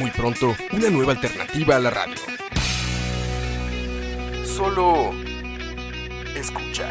[0.00, 2.14] Muy pronto, una nueva alternativa a la radio.
[4.46, 5.10] Solo
[6.34, 6.90] escucha.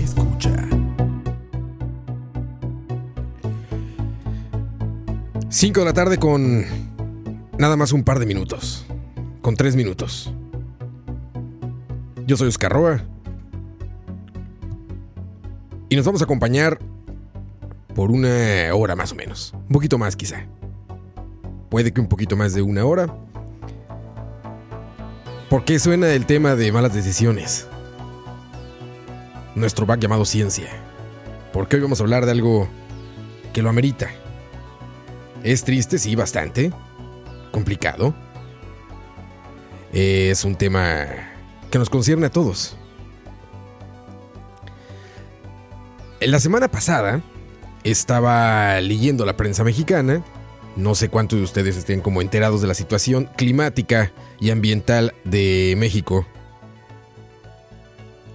[0.00, 0.54] Escucha.
[5.48, 6.64] 5 de la tarde con
[7.58, 8.86] nada más un par de minutos.
[9.42, 10.32] Con tres minutos.
[12.24, 13.02] Yo soy Oscar Roa.
[15.88, 16.78] Y nos vamos a acompañar
[17.94, 19.52] por una hora más o menos.
[19.54, 20.46] Un poquito más quizá.
[21.70, 23.14] Puede que un poquito más de una hora.
[25.48, 27.66] Porque suena el tema de malas decisiones.
[29.54, 30.68] Nuestro back llamado ciencia.
[31.52, 32.68] Porque hoy vamos a hablar de algo
[33.52, 34.10] que lo amerita.
[35.44, 36.72] Es triste, sí, bastante.
[37.52, 38.14] Complicado.
[39.92, 41.06] Es un tema
[41.70, 42.76] que nos concierne a todos.
[46.18, 47.22] En la semana pasada
[47.84, 50.24] estaba leyendo la prensa mexicana.
[50.76, 55.74] No sé cuántos de ustedes estén como enterados de la situación climática y ambiental de
[55.78, 56.26] México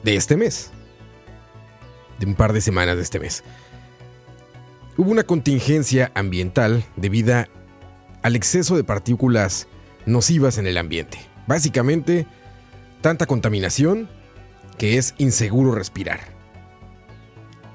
[0.04, 0.72] de este mes.
[2.20, 3.44] De un par de semanas de este mes.
[4.96, 7.46] Hubo una contingencia ambiental debido
[8.22, 9.68] al exceso de partículas
[10.06, 11.20] nocivas en el ambiente.
[11.48, 12.28] Básicamente,
[13.02, 14.10] tanta contaminación
[14.78, 16.20] que es inseguro respirar.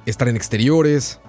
[0.06, 1.20] Estar en exteriores,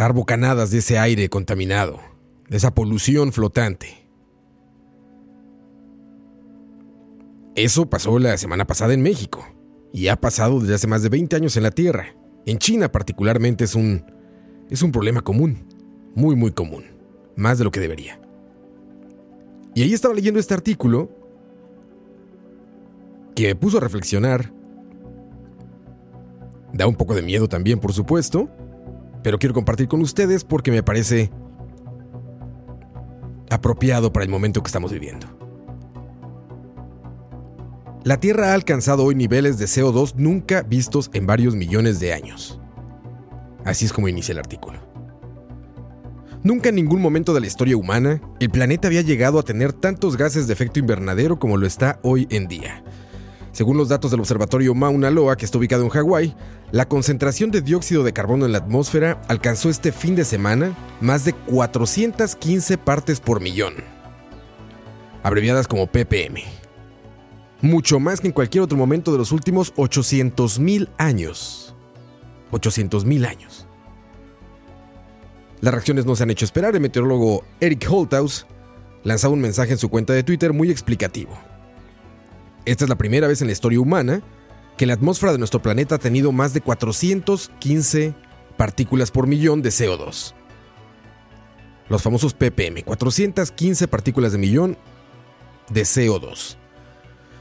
[0.00, 2.00] dar bocanadas de ese aire contaminado,
[2.48, 4.08] de esa polución flotante.
[7.54, 9.46] Eso pasó la semana pasada en México
[9.92, 12.14] y ha pasado desde hace más de 20 años en la Tierra.
[12.46, 14.06] En China particularmente es un
[14.70, 15.66] es un problema común,
[16.14, 16.84] muy muy común,
[17.36, 18.18] más de lo que debería.
[19.74, 21.10] Y ahí estaba leyendo este artículo
[23.36, 24.50] que me puso a reflexionar.
[26.72, 28.48] Da un poco de miedo también, por supuesto,
[29.22, 31.30] pero quiero compartir con ustedes porque me parece
[33.50, 35.26] apropiado para el momento que estamos viviendo.
[38.02, 42.58] La Tierra ha alcanzado hoy niveles de CO2 nunca vistos en varios millones de años.
[43.64, 44.78] Así es como inicia el artículo.
[46.42, 50.16] Nunca en ningún momento de la historia humana el planeta había llegado a tener tantos
[50.16, 52.82] gases de efecto invernadero como lo está hoy en día.
[53.52, 56.34] Según los datos del observatorio Mauna Loa, que está ubicado en Hawái,
[56.70, 61.24] la concentración de dióxido de carbono en la atmósfera alcanzó este fin de semana más
[61.24, 63.74] de 415 partes por millón,
[65.22, 66.44] abreviadas como ppm.
[67.60, 71.74] Mucho más que en cualquier otro momento de los últimos 800.000 años.
[72.52, 73.66] 800.000 años.
[75.60, 76.74] Las reacciones no se han hecho esperar.
[76.74, 78.46] El meteorólogo Eric Holthaus
[79.02, 81.38] lanzaba un mensaje en su cuenta de Twitter muy explicativo.
[82.70, 84.22] Esta es la primera vez en la historia humana
[84.76, 88.14] que la atmósfera de nuestro planeta ha tenido más de 415
[88.56, 90.34] partículas por millón de CO2.
[91.88, 94.78] Los famosos ppm, 415 partículas de millón
[95.68, 96.58] de CO2.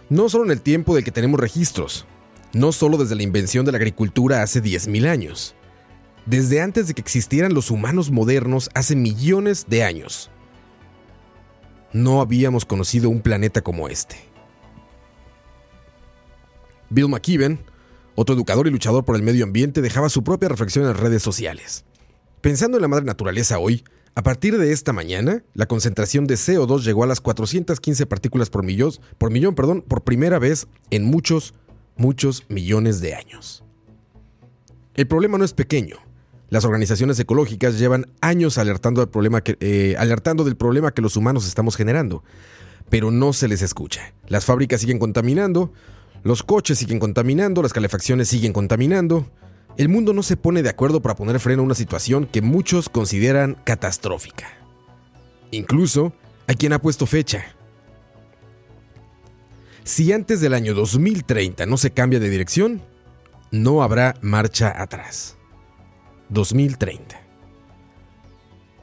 [0.09, 2.07] No solo en el tiempo del que tenemos registros,
[2.51, 5.53] no solo desde la invención de la agricultura hace 10.000 años,
[6.25, 10.31] desde antes de que existieran los humanos modernos hace millones de años.
[11.93, 14.28] No habíamos conocido un planeta como este.
[16.89, 17.59] Bill McKibben,
[18.15, 21.85] otro educador y luchador por el medio ambiente, dejaba su propia reflexión en redes sociales.
[22.41, 23.83] Pensando en la madre naturaleza hoy,
[24.15, 28.63] a partir de esta mañana, la concentración de CO2 llegó a las 415 partículas por
[28.63, 31.53] millón, por millón, perdón, por primera vez en muchos,
[31.95, 33.63] muchos millones de años.
[34.95, 35.97] El problema no es pequeño.
[36.49, 41.47] Las organizaciones ecológicas llevan años alertando, problema que, eh, alertando del problema que los humanos
[41.47, 42.23] estamos generando,
[42.89, 44.13] pero no se les escucha.
[44.27, 45.71] Las fábricas siguen contaminando,
[46.23, 49.29] los coches siguen contaminando, las calefacciones siguen contaminando.
[49.77, 52.89] El mundo no se pone de acuerdo para poner freno a una situación que muchos
[52.89, 54.47] consideran catastrófica.
[55.51, 56.13] Incluso
[56.47, 57.45] hay quien ha puesto fecha.
[59.83, 62.81] Si antes del año 2030 no se cambia de dirección,
[63.51, 65.37] no habrá marcha atrás.
[66.29, 67.19] 2030.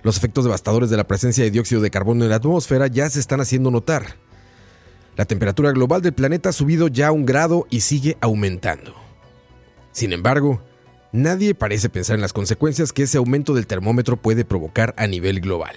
[0.02, 3.20] Los efectos devastadores de la presencia de dióxido de carbono en la atmósfera ya se
[3.20, 4.16] están haciendo notar.
[5.16, 8.94] La temperatura global del planeta ha subido ya un grado y sigue aumentando.
[9.92, 10.60] Sin embargo,
[11.10, 15.40] nadie parece pensar en las consecuencias que ese aumento del termómetro puede provocar a nivel
[15.40, 15.74] global.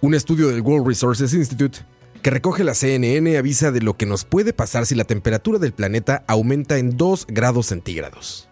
[0.00, 1.80] Un estudio del World Resources Institute
[2.22, 5.74] que recoge la CNN avisa de lo que nos puede pasar si la temperatura del
[5.74, 8.48] planeta aumenta en 2 grados centígrados.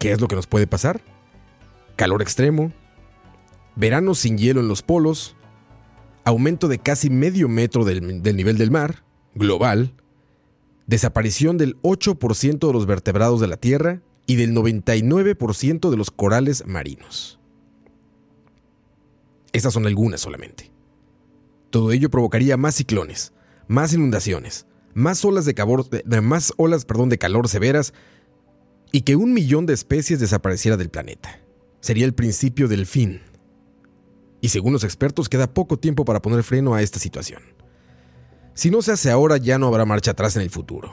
[0.00, 1.00] ¿Qué es lo que nos puede pasar?
[1.94, 2.72] Calor extremo,
[3.76, 5.36] verano sin hielo en los polos,
[6.24, 9.04] aumento de casi medio metro del, nivel del mar,
[9.34, 9.94] global,
[10.86, 16.64] desaparición del 8% de los vertebrados de la Tierra y del 99% de los corales
[16.66, 17.38] marinos.
[19.52, 20.70] Estas son algunas solamente.
[21.70, 23.32] Todo ello provocaría más ciclones,
[23.66, 25.86] más inundaciones, más olas de, calor,
[26.22, 27.94] más olas, perdón, de calor severas
[28.92, 31.40] y que un millón de especies desapareciera del planeta.
[31.80, 33.22] Sería el principio del fin.
[34.42, 37.42] Y según los expertos, queda poco tiempo para poner freno a esta situación.
[38.54, 40.92] Si no se hace ahora, ya no habrá marcha atrás en el futuro.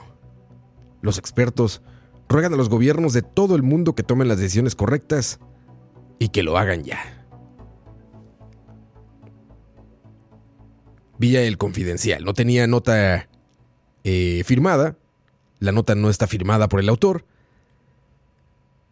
[1.01, 1.81] Los expertos
[2.29, 5.39] ruegan a los gobiernos de todo el mundo que tomen las decisiones correctas
[6.19, 7.25] y que lo hagan ya.
[11.17, 12.23] Vía el confidencial.
[12.23, 13.29] No tenía nota
[14.03, 14.95] eh, firmada.
[15.57, 17.25] La nota no está firmada por el autor.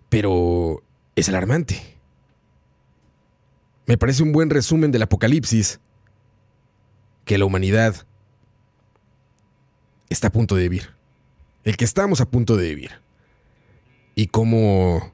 [0.09, 0.81] Pero
[1.15, 1.96] es alarmante.
[3.87, 5.79] Me parece un buen resumen del apocalipsis
[7.23, 8.05] que la humanidad
[10.09, 10.89] está a punto de vivir.
[11.63, 12.91] El que estamos a punto de vivir.
[14.13, 15.13] Y cómo,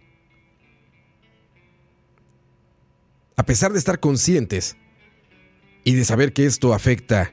[3.35, 4.75] a pesar de estar conscientes
[5.83, 7.31] y de saber que esto afecta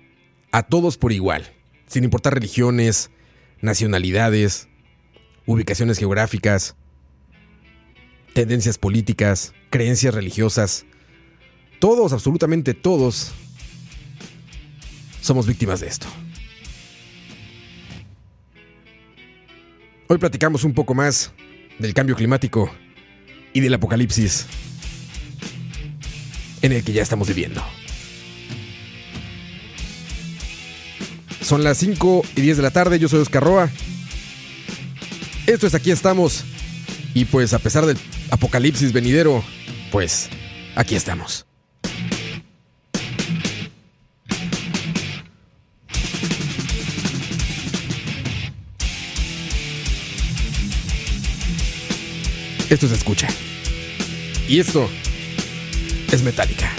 [0.52, 1.46] a todos por igual,
[1.86, 3.10] sin importar religiones,
[3.62, 4.68] nacionalidades,
[5.46, 6.76] ubicaciones geográficas,
[8.34, 10.84] tendencias políticas, creencias religiosas,
[11.80, 13.32] todos, absolutamente todos,
[15.20, 16.06] somos víctimas de esto.
[20.06, 21.32] Hoy platicamos un poco más
[21.78, 22.70] del cambio climático
[23.52, 24.46] y del apocalipsis
[26.62, 27.62] en el que ya estamos viviendo.
[31.40, 33.70] Son las 5 y 10 de la tarde, yo soy Oscar Roa.
[35.46, 36.44] Esto es Aquí estamos.
[37.14, 37.98] Y pues a pesar del
[38.30, 39.42] apocalipsis venidero,
[39.90, 40.28] pues
[40.76, 41.49] aquí estamos.
[52.70, 53.26] Esto se escucha.
[54.48, 54.88] Y esto
[56.12, 56.72] es Metallica.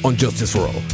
[0.00, 0.93] On Justice for All.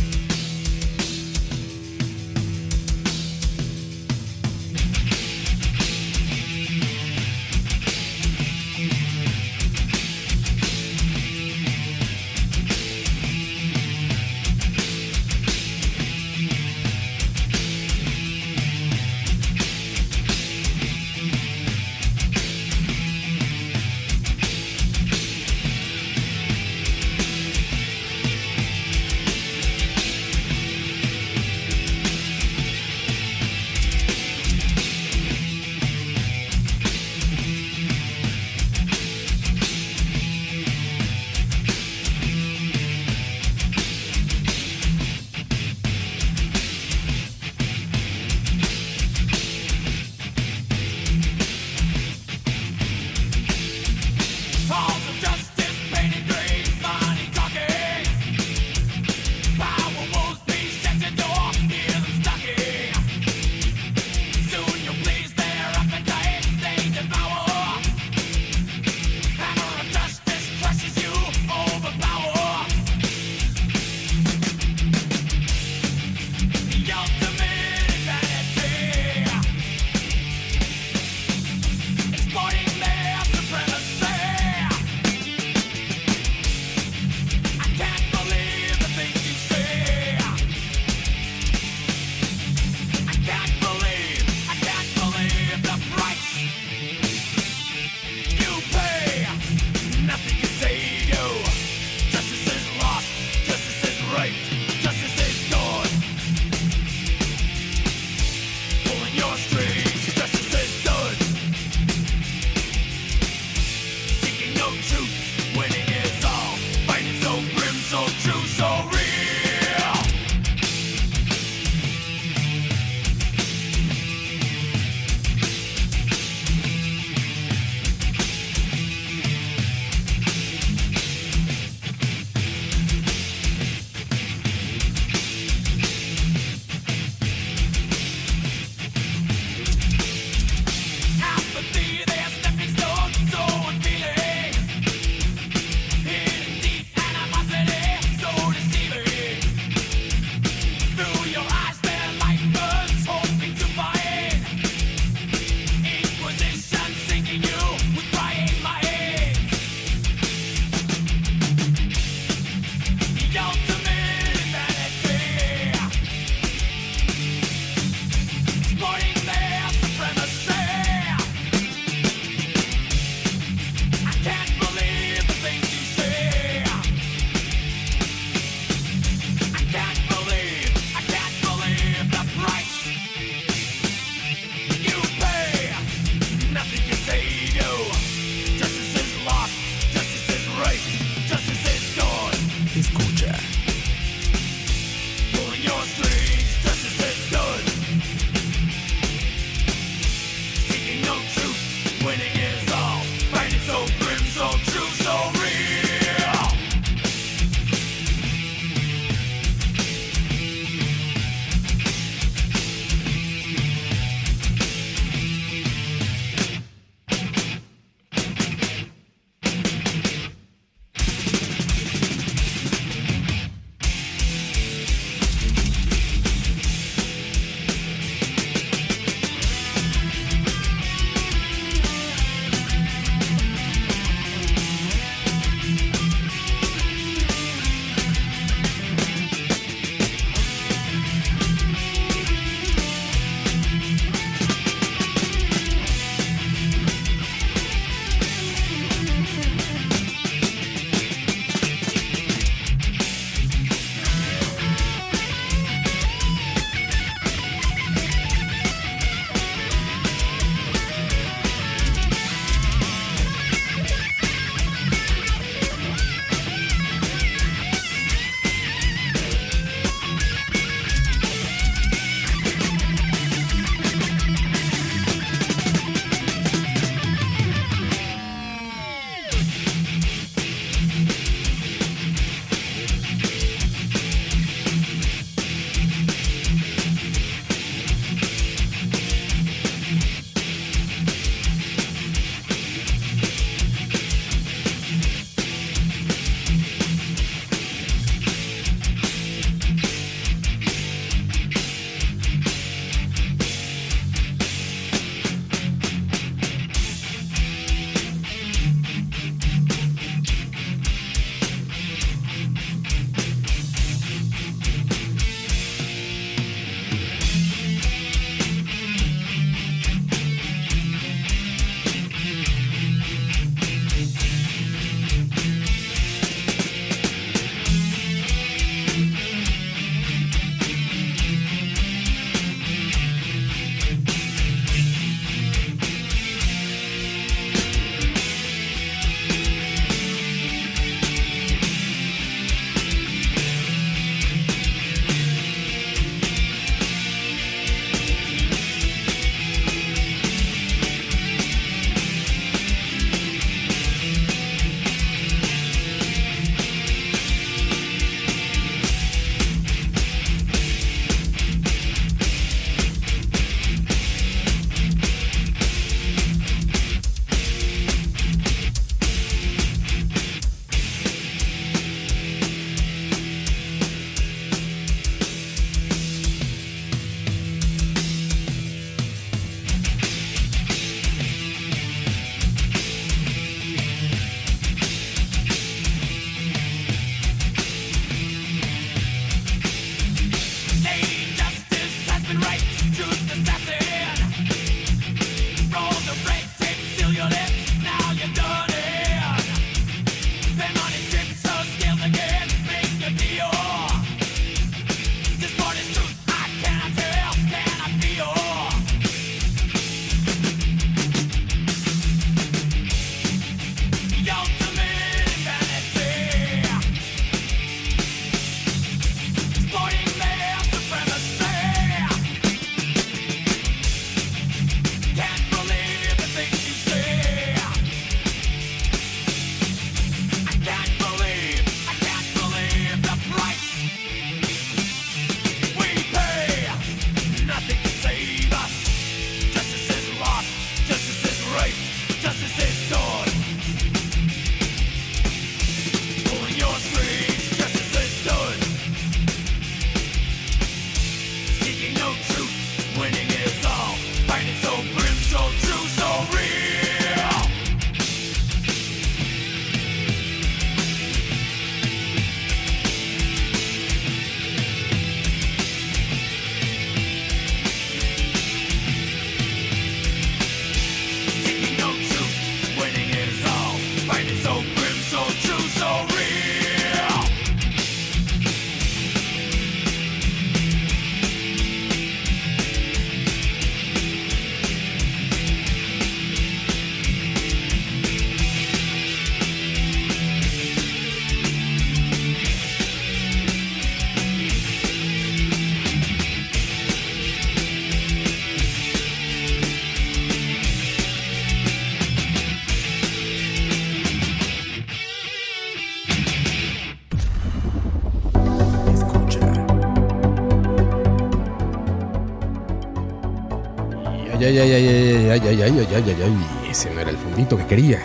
[514.58, 516.70] Ay, ay, ay, ay, ay, ay, ay, ay, ay, ay, ay.
[516.70, 518.02] Ese no era el fundito que quería.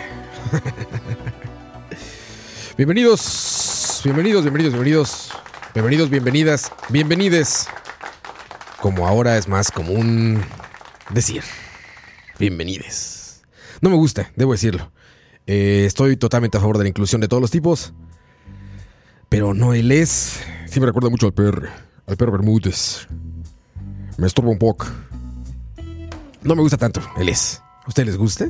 [2.76, 5.30] bienvenidos, bienvenidos, bienvenidos, bienvenidos.
[5.74, 7.66] Bienvenidos, bienvenidas, bienvenides.
[8.80, 10.40] Como ahora es más común
[11.10, 11.42] decir.
[12.38, 13.42] Bienvenides.
[13.80, 14.92] No me gusta, debo decirlo.
[15.46, 17.92] Eh, estoy totalmente a favor de la inclusión de todos los tipos.
[19.28, 20.40] Pero no él es.
[20.66, 21.68] Sí me recuerda mucho al perro.
[22.06, 23.08] Al perro Bermúdez.
[24.16, 24.86] Me estorba un poco.
[26.46, 27.60] No me gusta tanto, él es.
[27.84, 28.46] ¿A ustedes les gusta?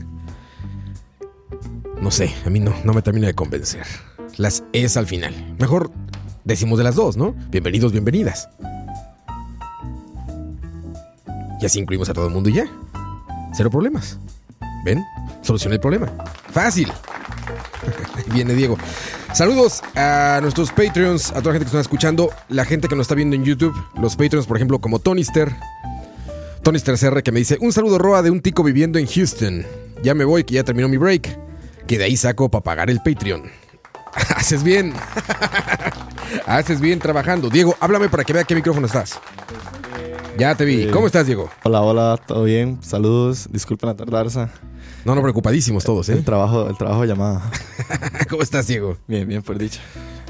[1.99, 3.87] No sé, a mí no, no me termina de convencer.
[4.37, 5.57] Las es al final.
[5.59, 5.91] Mejor
[6.45, 7.35] decimos de las dos, ¿no?
[7.49, 8.50] Bienvenidos, bienvenidas.
[11.59, 12.67] Y así incluimos a todo el mundo y ya.
[13.55, 14.19] Cero problemas.
[14.85, 15.03] ¿Ven?
[15.41, 16.12] Solucioné el problema.
[16.50, 16.93] Fácil.
[18.35, 18.77] Viene Diego.
[19.33, 23.05] Saludos a nuestros Patreons, a toda la gente que está escuchando, la gente que nos
[23.05, 25.57] está viendo en YouTube, los Patreons, por ejemplo, como Tonister,
[26.66, 29.64] Tonister CR, que me dice: Un saludo, Roa, de un tico viviendo en Houston.
[30.02, 31.38] Ya me voy, que ya terminó mi break.
[31.87, 33.44] Que de ahí saco para pagar el Patreon.
[34.35, 34.92] Haces bien.
[36.46, 37.50] Haces bien trabajando.
[37.50, 39.20] Diego, háblame para que vea qué micrófono estás.
[40.37, 40.88] Ya te vi.
[40.88, 41.48] ¿Cómo estás, Diego?
[41.62, 42.79] Hola, hola, todo bien.
[42.83, 43.46] Saludos.
[43.52, 44.50] Disculpen la tardanza.
[45.05, 46.14] No, no, preocupadísimos todos, ¿eh?
[46.14, 47.48] El trabajo, el trabajo de llamada.
[48.29, 48.96] ¿Cómo estás, Diego?
[49.07, 49.81] Bien, bien, por dicha.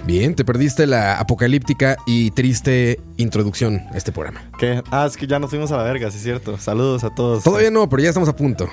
[0.07, 4.41] Bien, te perdiste la apocalíptica y triste introducción a este programa.
[4.57, 4.81] ¿Qué?
[4.93, 6.59] Ah, es que ya nos fuimos a la verga, sí es cierto.
[6.59, 7.43] Saludos a todos.
[7.43, 8.69] Todavía no, pero ya estamos a punto.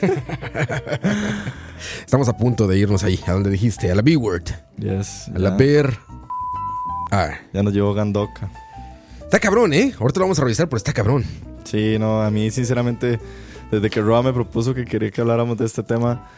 [2.00, 4.44] estamos a punto de irnos ahí, a donde dijiste, a la B-Word.
[4.78, 5.98] Yes, A la ver.
[7.10, 8.48] Ah, ya nos llevó Gandoka.
[9.24, 9.92] está cabrón, ¿eh?
[9.98, 11.24] Ahorita lo vamos a revisar, pero está cabrón.
[11.64, 13.18] Sí, no, a mí sinceramente,
[13.72, 16.28] desde que Roa me propuso que quería que habláramos de este tema,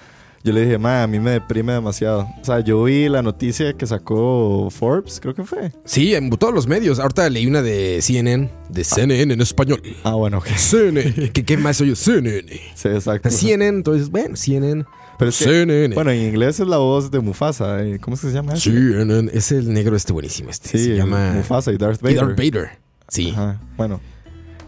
[0.45, 2.29] yo le dije, ma, a mí me deprime demasiado.
[2.41, 5.73] O sea, yo vi la noticia que sacó Forbes, creo que fue.
[5.87, 6.99] Sí, en todos los medios.
[6.99, 9.83] Ahorita leí una de CNN, de CNN en español.
[10.03, 10.49] Ah, bueno, ok.
[10.49, 11.31] CNN.
[11.33, 11.97] ¿Qué, qué más oye?
[11.97, 12.61] CNN.
[12.75, 13.31] Sí, exacto.
[13.31, 14.85] CNN, entonces, bueno, CNN.
[15.19, 15.95] Pero es que, CNN.
[15.95, 17.83] bueno, en inglés es la voz de Mufasa.
[17.83, 17.99] ¿eh?
[17.99, 18.53] ¿Cómo es que se llama?
[18.53, 18.71] eso?
[18.71, 19.31] CNN.
[19.33, 20.51] Es el negro este buenísimo.
[20.51, 21.33] Este Sí, se llama.
[21.33, 22.27] Mufasa y Darth y Vader.
[22.27, 22.71] Darth Vader.
[23.09, 23.31] Sí.
[23.31, 23.99] Ajá, Bueno,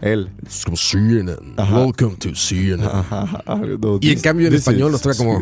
[0.01, 0.29] él.
[0.45, 1.35] Es como CNN.
[1.57, 1.79] Ajá.
[1.79, 2.83] Welcome to CNN.
[2.85, 3.43] Ajá.
[3.79, 5.41] No, Y en this- cambio en español nos toca como-.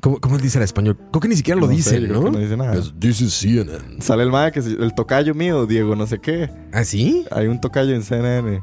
[0.00, 0.96] ¿Cómo, cómo dice el español?
[1.10, 2.24] Creo que ni siquiera lo No sé, dicen, creo ¿no?
[2.26, 2.80] que no dice nada.
[2.98, 4.00] This is CNN.
[4.02, 6.50] Sale el mae que es el tocayo mío, Diego, no sé qué.
[6.72, 7.24] ¿Ah, sí?
[7.32, 8.62] Hay un tocayo en CNN.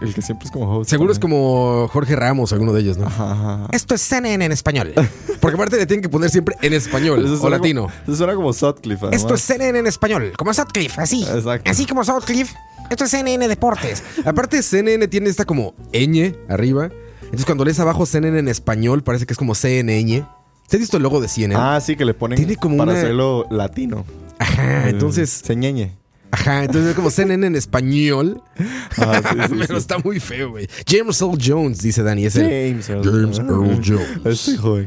[0.00, 0.90] El que siempre es como host.
[0.90, 3.06] Seguro es como Jorge Ramos alguno de ellos, ¿no?
[3.06, 3.66] Ajá, ajá.
[3.70, 4.92] Esto es CNN en español.
[5.40, 7.82] Porque aparte le tienen que poner siempre en español o latino.
[7.82, 9.06] Como, eso suena como Sutcliffe.
[9.12, 11.22] Esto es CNN en español, como Sutcliffe, así.
[11.22, 11.70] Exacto.
[11.70, 12.52] Así como Sutcliffe.
[12.90, 14.02] Esto es CNN Deportes.
[14.24, 16.90] Aparte, CNN tiene esta como ñ arriba.
[17.22, 20.26] Entonces, cuando lees abajo CNN en español, parece que es como CNN.
[20.68, 21.54] ¿Te has visto el logo de CNN?
[21.56, 24.04] Ah, sí, que le ponen Tiene como para una- hacerlo latino.
[24.38, 25.30] Ajá, entonces.
[25.30, 25.96] Señeñe.
[26.32, 28.42] Ajá, entonces es como CNN en español.
[28.98, 29.74] Ah, sí, sí, Pero sí.
[29.76, 30.68] está muy feo, güey.
[30.86, 32.26] James Earl Jones, dice Dani.
[32.26, 33.50] Es el James Earl James Jones.
[33.50, 33.82] Earl
[34.24, 34.26] Jones.
[34.26, 34.86] Este joven.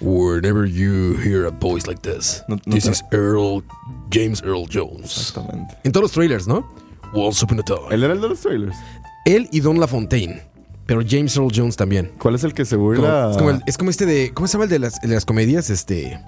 [0.00, 3.64] Whenever you hear a voice like this, No- no this te- is Earl,
[4.12, 5.04] James Earl Jones.
[5.16, 5.76] Exactamente.
[5.84, 6.68] En todos los trailers, ¿no?
[7.14, 7.78] Once upon a time.
[7.90, 8.76] Él era el de los trailers.
[9.24, 10.42] Él y Don LaFontaine.
[10.86, 12.12] Pero James Earl Jones también.
[12.18, 13.30] ¿Cuál es el que se Como- burla?
[13.30, 14.32] es, como el- es como este de.
[14.32, 15.68] ¿Cómo se llama el de las, de las comedias?
[15.68, 16.18] Este.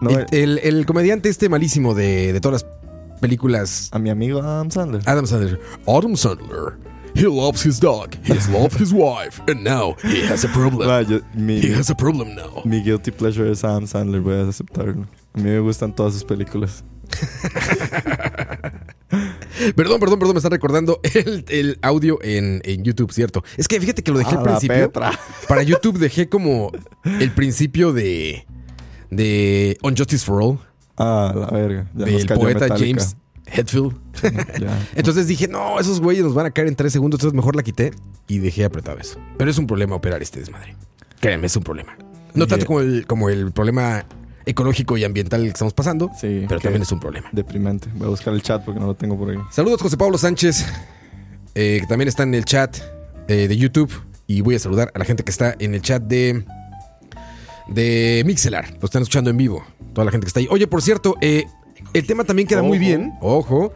[0.00, 3.88] No, el, el- el comediante este malísimo de, de todas las películas.
[3.92, 5.02] a mi amigo Adam Sandler.
[5.06, 5.60] Adam Sandler.
[5.86, 6.78] Adam Sandler.
[7.14, 8.10] He loves his dog.
[8.24, 9.40] He loves his wife.
[9.48, 10.88] And now he has a problem.
[10.88, 12.62] Ah, yo- mi, He has a problem now.
[12.64, 15.06] mi guilty pleasure es Adam Sandler, voy a aceptarlo.
[15.34, 16.84] A mí me gustan todas sus películas.
[19.74, 23.44] Perdón, perdón, perdón, me están recordando el, el audio en, en YouTube, ¿cierto?
[23.56, 24.76] Es que fíjate que lo dejé al principio.
[24.76, 25.18] Petra.
[25.48, 26.72] Para YouTube dejé como
[27.04, 28.46] el principio de.
[29.10, 30.58] de On Justice for All.
[30.96, 31.90] Ah, la verga.
[31.94, 32.76] Ya del poeta Metallica.
[32.78, 33.98] James Hetfield.
[34.94, 37.62] Entonces dije, no, esos güeyes nos van a caer en tres segundos, entonces mejor la
[37.62, 37.92] quité
[38.28, 39.18] y dejé apretado eso.
[39.36, 40.76] Pero es un problema operar este desmadre.
[41.20, 41.96] Créanme, es un problema.
[42.34, 44.04] No tanto como el, como el problema
[44.46, 47.28] ecológico y ambiental que estamos pasando, Sí, pero también es un problema.
[47.32, 47.88] Deprimente.
[47.94, 49.38] Voy a buscar el chat porque no lo tengo por ahí.
[49.50, 50.66] Saludos José Pablo Sánchez,
[51.54, 52.76] eh, que también está en el chat
[53.28, 53.92] eh, de YouTube.
[54.26, 56.44] Y voy a saludar a la gente que está en el chat de,
[57.68, 58.70] de Mixelar.
[58.80, 59.64] Lo están escuchando en vivo.
[59.92, 60.48] Toda la gente que está ahí.
[60.50, 61.44] Oye, por cierto, eh,
[61.92, 63.12] el tema también queda muy bien.
[63.20, 63.74] Ojo.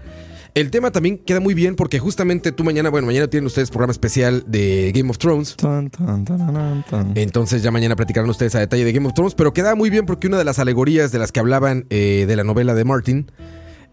[0.57, 3.91] El tema también queda muy bien porque justamente tú mañana, bueno, mañana tienen ustedes programa
[3.91, 5.55] especial de Game of Thrones.
[5.55, 7.13] Tan, tan, tan, tan.
[7.15, 10.07] Entonces ya mañana platicarán ustedes a detalle de Game of Thrones, pero queda muy bien
[10.07, 13.31] porque una de las alegorías de las que hablaban eh, de la novela de Martin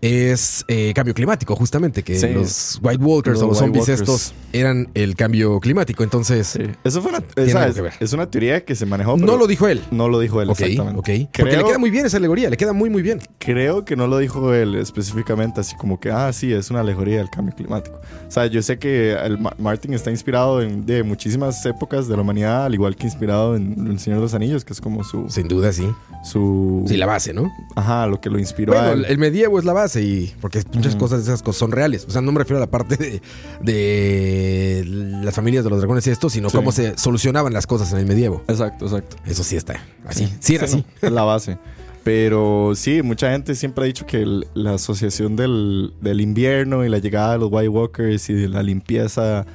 [0.06, 2.28] es eh, cambio climático, justamente, que Sí.
[2.34, 4.02] los White Walkers Los o los zombies Walkers.
[4.02, 6.04] estos eran el cambio climático.
[6.04, 7.68] Entonces, Eso fue una, esa
[8.02, 9.16] es, una teoría que se manejó.
[9.16, 9.82] no lo dijo él.
[9.92, 11.00] No lo dijo él, Ok, exactamente.
[11.00, 11.30] ok.
[11.40, 13.20] Porque le queda muy bien esa alegoría, le queda muy, muy bien.
[13.40, 17.20] Creo que no lo dijo él específicamente, así como que, ah, sí, es una alegoría
[17.20, 18.02] del cambio climático.
[18.28, 22.16] O sea, yo sé que el Ma- Martin está inspirado en, de muchísimas épocas de
[22.18, 25.04] la humanidad, al igual que inspirado en El Señor de los Anillos, que es como
[25.06, 25.30] su.
[25.30, 25.88] Sin duda, sí.
[26.24, 27.52] su Sí, la base, ¿no?
[27.76, 29.06] Ajá, lo que lo inspiró a Bueno, él.
[29.06, 32.06] el, el medievo es la base y porque muchas cosas de esas cosas son reales.
[32.08, 33.22] O sea, no me refiero a la parte de,
[33.62, 34.84] de
[35.24, 36.58] las familias de los dragones y esto, sino Sí.
[36.58, 38.44] cómo se solucionaban las cosas en el medievo.
[38.48, 39.18] Exacto, exacto.
[39.26, 39.76] Eso sí está
[40.06, 40.32] así.
[40.40, 40.86] Sí, era así.
[41.02, 41.58] es la base.
[42.04, 46.90] Pero sí, mucha gente siempre ha dicho que el- la asociación del, del invierno y
[46.90, 49.46] la llegada de los White Walkers y de la limpieza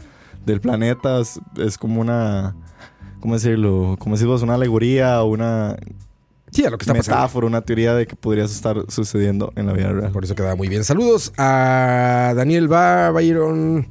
[0.46, 2.56] del planeta es, es como una.
[3.20, 3.96] ¿Cómo decirlo?
[3.98, 5.76] Como decimos, una alegoría o una
[6.50, 7.16] Sí, a lo que está pasando.
[7.16, 10.12] metáfora, una teoría de que podría estar sucediendo en la vida real.
[10.12, 10.84] Por eso quedaba muy bien.
[10.84, 13.88] Saludos a Daniel Ba, Byron,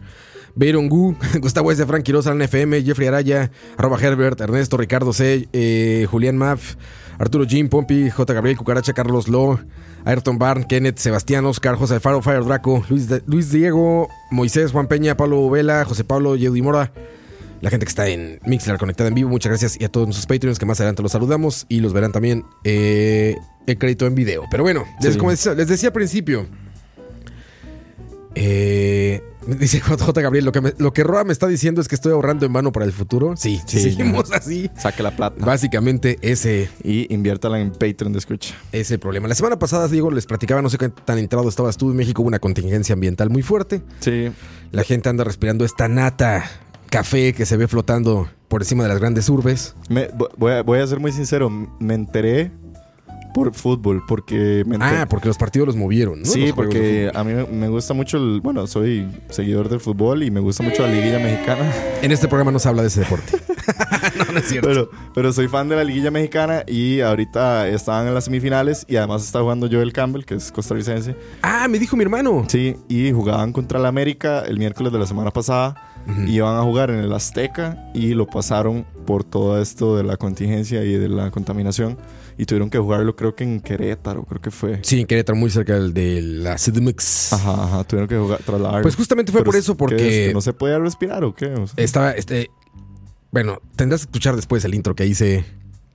[0.55, 1.85] Byron Gu, Gustavo S.
[1.85, 6.75] Frank Quiroz, Alan FM, Jeffrey Araya, arroba Herbert, Ernesto, Ricardo C, eh, Julián Maff,
[7.19, 8.33] Arturo Jim, Pompi, J.
[8.33, 9.59] Gabriel, Cucaracha, Carlos Lo,
[10.05, 14.87] Ayrton Barn, Kenneth, Sebastián, Oscar, José Alfaro, Fire Draco, Luis, De- Luis Diego, Moisés, Juan
[14.87, 16.91] Peña, Pablo Vela, José Pablo, Yeudi Mora.
[17.61, 19.79] La gente que está en Mixler conectada en vivo, muchas gracias.
[19.81, 23.35] Y a todos nuestros Patreons que más adelante los saludamos y los verán también eh,
[23.65, 24.43] el crédito en video.
[24.51, 25.19] Pero bueno, les, Sí.
[25.19, 26.45] como decía- les decía al principio,
[28.35, 31.95] eh, dice JJ Gabriel, lo que, me- lo que Roa me está diciendo es que
[31.95, 33.35] estoy ahorrando en vano para el futuro.
[33.35, 34.69] Sí, si Sí, seguimos así.
[34.77, 35.43] Saque la plata.
[35.43, 38.53] Básicamente ese Y inviértala en Patreon de escucha.
[38.71, 39.27] es el problema.
[39.27, 41.89] La semana pasada, Diego, les platicaba, no sé qué tan entrado estabas tú.
[41.89, 43.81] En México hubo una contingencia ambiental muy fuerte.
[44.01, 44.29] Sí.
[44.71, 46.43] La gente anda respirando esta nata
[46.87, 49.75] café que se ve flotando por encima de las grandes urbes.
[49.89, 51.49] Me- voy, a, voy a ser muy sincero.
[51.79, 52.51] Me enteré
[53.33, 54.97] por fútbol, porque me enteré.
[55.01, 56.25] Ah, porque los partidos los movieron, ¿no?
[56.25, 58.41] Sí, porque a mí me- gusta mucho el.
[58.41, 61.71] Bueno, soy seguidor del fútbol y me gusta mucho la liguilla mexicana.
[62.01, 63.37] En este programa no se habla de ese deporte.
[64.17, 64.67] no, no es cierto.
[64.69, 68.95] Pero, pero soy fan de la liguilla mexicana y ahorita estaban en las semifinales y
[68.95, 71.15] además está jugando Joel Campbell, que es costarricense.
[71.41, 72.45] ah, me dijo mi hermano.
[72.47, 75.75] Sí, y jugaban contra la América el miércoles de la semana pasada.
[76.27, 80.83] Iban a jugar en el Azteca y lo pasaron por todo esto de la contingencia
[80.83, 81.97] y de la contaminación.
[82.37, 84.79] Y tuvieron que jugarlo, creo que en Querétaro, creo que fue.
[84.83, 87.33] Sí, en Querétaro, muy cerca del- de la CDMX.
[87.33, 88.83] Ajá, ajá, tuvieron que jugar, trasladarlo.
[88.83, 89.77] Pues justamente fue Pero por es- eso, ¿qué es?
[89.77, 91.47] porque ¿Que no se podía respirar o qué?
[91.47, 92.51] O sea, estaba, este,
[93.31, 95.43] bueno, tendrás que escuchar después el intro que hice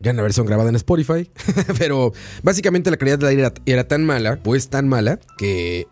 [0.01, 1.31] ya en la versión grabada en Spotify,
[1.79, 5.87] pero básicamente la calidad del aire era, era tan mala, pues tan mala, que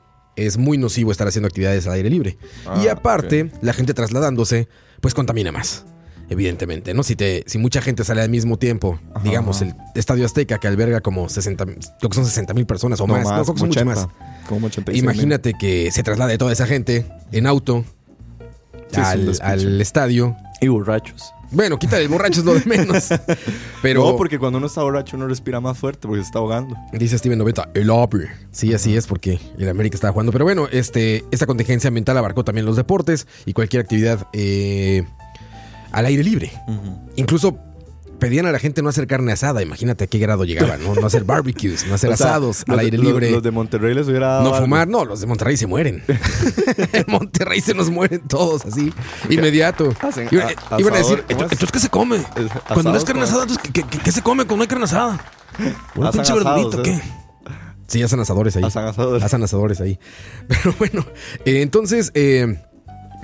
[0.46, 2.38] es muy nocivo estar haciendo actividades al aire libre.
[2.82, 4.68] y Ah, aparte, la gente trasladándose,
[5.00, 5.84] pues contamina más.
[6.28, 7.02] Evidentemente, ¿no?
[7.02, 9.72] Si, te, si mucha gente sale al mismo tiempo, Ajá, digamos, ajá.
[9.94, 13.14] el Estadio Azteca que alberga como 60, creo que son 60 mil personas o no
[13.14, 14.08] más, no, creo que como son mucho 80, más.
[14.48, 15.02] Como 85 mil.
[15.02, 17.84] Imagínate que se traslade toda esa gente en auto
[18.92, 20.36] Sí, al, al estadio.
[20.60, 21.32] Y borrachos.
[21.52, 23.08] Bueno, quita el borracho es lo de menos.
[23.82, 26.76] Pero No, porque cuando uno está borracho uno respira más fuerte porque se está ahogando.
[26.92, 28.28] dice Steven 90, el upper.
[28.52, 30.32] Sí, así es porque el América estaba jugando.
[30.32, 35.04] Pero bueno, este, esta contingencia ambiental abarcó también los deportes y cualquier actividad eh,
[35.90, 36.52] al aire libre.
[37.16, 37.58] Incluso
[38.20, 39.62] pedían a la gente no hacer carne asada.
[39.62, 40.94] Imagínate a qué grado llegaba, ¿no?
[40.94, 43.30] No hacer barbecues, no hacer O sea, asados al los- aire los- libre.
[43.32, 44.66] Los, de Monterrey les hubiera dado No algo.
[44.66, 46.04] fumar, no, los de Monterrey se mueren.
[46.92, 48.92] en Monterrey se nos mueren todos así,
[49.28, 49.92] inmediato.
[50.00, 52.18] Hacen Iba- a- iban a decir, entonces, ¿qué se come?
[52.68, 54.84] Cuando no es carne asada, entonces, ¿qué, qué- qué se come cuando no hay carne
[54.84, 55.24] asada?
[55.96, 56.82] ¿Una Hacen pinche asados, verdurita o ¿eh?
[57.02, 57.20] qué?
[57.88, 58.62] Sí, hacen asadores ahí.
[58.62, 59.22] Hacen asadores.
[59.24, 59.98] Hacen asadores ahí.
[60.48, 61.04] Pero bueno,
[61.44, 62.62] eh, entonces eh,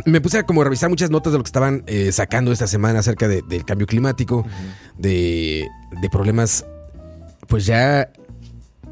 [0.04, 2.98] me puse a como revisar muchas notas de lo que estaban eh, sacando esta semana
[3.00, 4.44] acerca de- del cambio climático,
[4.98, 5.66] de,
[6.00, 6.64] de problemas,
[7.48, 8.10] pues ya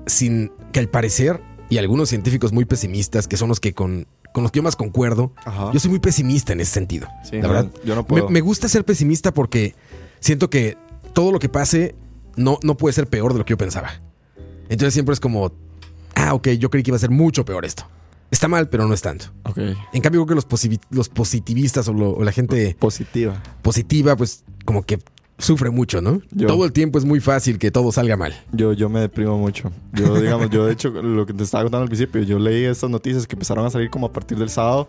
[0.06, 4.42] sin que al parecer, y algunos científicos muy pesimistas, que son los que con, con
[4.42, 5.70] los que yo más concuerdo, Ajá.
[5.72, 7.08] yo soy muy pesimista en ese sentido.
[7.22, 7.70] Sí, la no, verdad.
[7.84, 8.28] yo no Me, puedo.
[8.30, 9.74] me gusta ser pesimista porque
[10.20, 10.76] siento que
[11.12, 11.94] todo lo que pase
[12.36, 14.00] no, no puede ser peor de lo que yo pensaba.
[14.68, 15.52] Entonces siempre es como,
[16.14, 17.84] ah, ok, yo creí que iba a ser mucho peor esto.
[18.30, 19.26] Está mal, pero no es tanto.
[19.92, 20.46] En cambio, creo que los,
[20.90, 23.40] los positivistas o, lo- o la gente Positiva.
[23.62, 24.98] positiva, pues como que
[25.38, 26.20] sufre mucho, ¿no?
[26.30, 26.46] Yo.
[26.46, 28.34] Todo el tiempo es muy fácil que todo salga mal.
[28.52, 29.70] Yo, yo me deprimo mucho.
[29.92, 32.90] Yo, digamos, yo de hecho, lo que te estaba contando al principio, yo leí estas
[32.90, 34.88] noticias que empezaron a salir como a partir del sábado.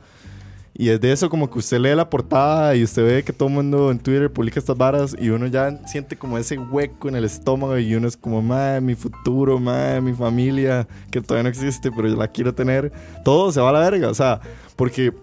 [0.77, 3.47] Y es de eso como que usted lee la portada y usted ve que todo
[3.47, 7.15] el mundo en Twitter publica estas varas y uno ya siente como ese hueco en
[7.15, 11.49] el estómago y uno es como, madre, mi futuro, madre, mi familia, que todavía no
[11.49, 12.91] existe, pero yo la quiero tener.
[13.23, 14.41] Todo se va a la verga, o sea,
[14.75, 15.13] porque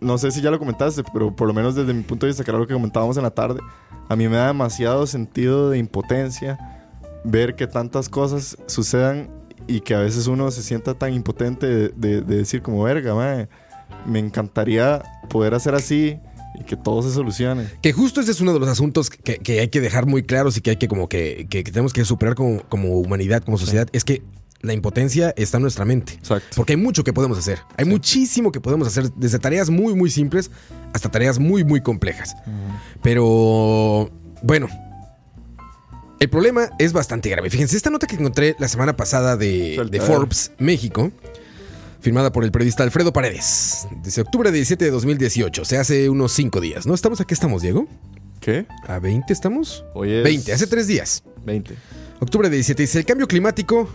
[0.00, 2.44] no sé si ya lo comentaste, pero por lo menos desde mi punto de vista,
[2.44, 3.60] que era lo que comentábamos en la tarde,
[4.08, 6.58] a mí me da demasiado sentido de impotencia
[7.24, 9.30] ver que tantas cosas sucedan
[9.66, 13.14] y que a veces uno se sienta tan impotente de, de- de decir como verga,
[13.14, 13.48] mae,
[14.06, 16.18] me encantaría poder hacer así
[16.60, 17.66] y que todo se solucione.
[17.82, 20.56] Que justo ese es uno de los asuntos que, que hay que dejar muy claros
[20.56, 23.58] y que hay que como que, que- que tenemos que superar como, como humanidad, como
[23.58, 24.22] sociedad, es que
[24.60, 26.14] la impotencia está en nuestra mente.
[26.14, 26.48] Exacto.
[26.56, 27.58] Porque hay mucho que podemos hacer.
[27.76, 30.50] Hay muchísimo que podemos hacer, desde tareas muy, muy simples
[30.94, 32.34] hasta tareas muy, muy complejas.
[33.02, 34.10] Pero,
[34.42, 34.68] bueno,
[36.20, 37.50] el problema es bastante grave.
[37.50, 40.00] Fíjense, esta nota que encontré la semana pasada de, de.
[40.00, 41.10] Forbes México,
[42.04, 46.60] firmada por el periodista Alfredo Paredes, dice octubre 17 de 2018, se hace unos 5
[46.60, 46.86] días.
[46.86, 47.32] ¿No estamos aquí?
[47.32, 47.88] ¿Estamos, Diego?
[48.40, 48.66] ¿Qué?
[48.86, 49.86] ¿A 20 estamos?
[49.94, 51.24] Hoy es 20, hace 3 días.
[51.46, 51.74] 20.
[52.20, 53.88] Octubre de 17 dice, el cambio climático,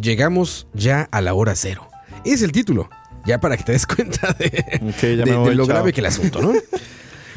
[0.00, 1.88] llegamos ya a la hora cero.
[2.24, 2.88] Es el título,
[3.26, 4.80] ya para que te des cuenta de,
[5.56, 5.66] lo chao.
[5.66, 6.52] grave que el asunto, ¿no?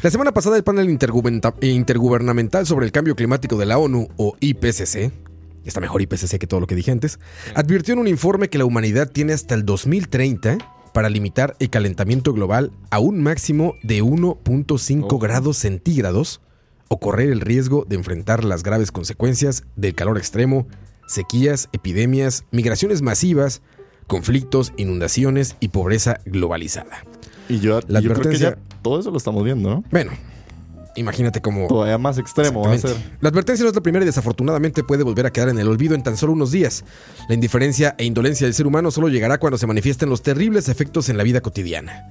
[0.02, 5.10] La semana pasada el panel intergubernamental sobre el cambio climático de la ONU o IPCC,
[5.68, 7.18] está mejor IPCC que todo lo que dije antes,
[7.54, 10.58] advirtió en un informe que la humanidad tiene hasta el 2030
[10.92, 15.18] para limitar el calentamiento global a un máximo de 1.5 Oh.
[15.18, 16.40] grados centígrados
[16.88, 20.66] o correr el riesgo de enfrentar las graves consecuencias del calor extremo,
[21.06, 23.62] sequías, epidemias, migraciones masivas,
[24.06, 27.04] conflictos, inundaciones y pobreza globalizada.
[27.48, 29.84] Y yo, La yo creo que advertencia- ya todo eso lo estamos viendo, ¿no?
[29.90, 30.10] Bueno,
[30.96, 31.68] imagínate cómo...
[31.68, 32.96] Todavía más extremo va a ser.
[33.20, 35.94] La advertencia no es la primera y desafortunadamente puede volver a quedar en el olvido
[35.94, 36.84] en tan solo unos días.
[37.28, 41.08] La indiferencia e indolencia del ser humano solo llegará cuando se manifiesten los terribles efectos
[41.08, 42.08] en la vida cotidiana.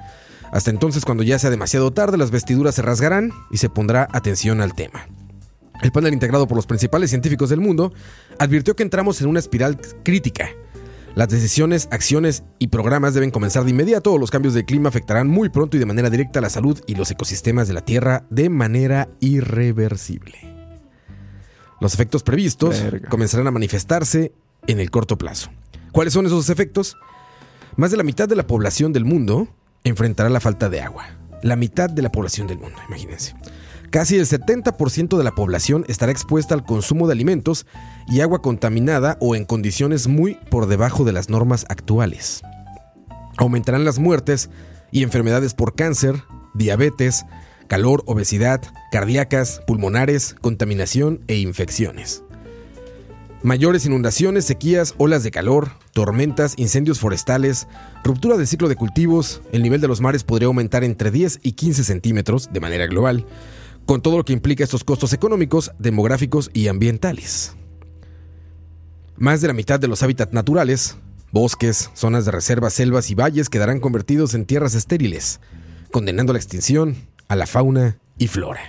[0.52, 4.62] Hasta entonces, cuando ya sea demasiado tarde, las vestiduras se rasgarán y se pondrá atención
[4.62, 5.08] al tema.
[5.82, 7.94] El panel integrado por los principales científicos del mundo
[8.38, 10.50] advirtió que entramos en una espiral crítica.
[11.14, 15.28] Las decisiones, acciones y programas deben comenzar de inmediato o los cambios de clima afectarán
[15.28, 18.26] muy pronto y de manera directa a la salud y los ecosistemas de la Tierra
[18.30, 20.38] de manera irreversible.
[21.82, 23.10] Los efectos previstos Verga.
[23.10, 24.32] comenzarán a manifestarse
[24.68, 25.50] en el corto plazo.
[25.92, 26.96] ¿Cuáles son esos efectos?
[27.76, 29.50] Más de la mitad de la población del mundo
[29.84, 31.08] enfrentará la falta de agua.
[31.44, 33.36] La mitad de la población del mundo, imagínense.
[33.92, 37.66] Casi el 70% de la población estará expuesta al consumo de alimentos
[38.08, 42.42] y agua contaminada o en condiciones muy por debajo de las normas actuales.
[43.36, 44.50] Aumentarán las muertes
[44.92, 46.24] y enfermedades por cáncer,
[46.54, 47.26] diabetes,
[47.68, 48.62] calor, obesidad,
[48.94, 52.24] cardíacas, pulmonares, contaminación e infecciones.
[53.44, 57.68] Mayores inundaciones, sequías, olas de calor, tormentas, incendios forestales,
[58.06, 61.54] ruptura del ciclo de cultivos, el nivel de los mares podría aumentar entre 10 y
[61.54, 63.26] 15 centímetros de manera global,
[63.86, 67.56] con todo lo que implica estos costos económicos, demográficos y ambientales.
[69.18, 70.98] Más de la mitad de los hábitats naturales,
[71.32, 75.40] bosques, zonas de reserva, selvas y valles quedarán convertidos en tierras estériles,
[75.92, 76.96] condenando a la extinción
[77.28, 78.60] a la fauna y flora.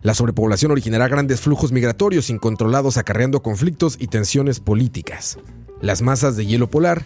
[0.00, 5.38] La sobrepoblación originará grandes flujos migratorios incontrolados acarreando conflictos y tensiones políticas.
[5.80, 7.04] Las masas de hielo polar,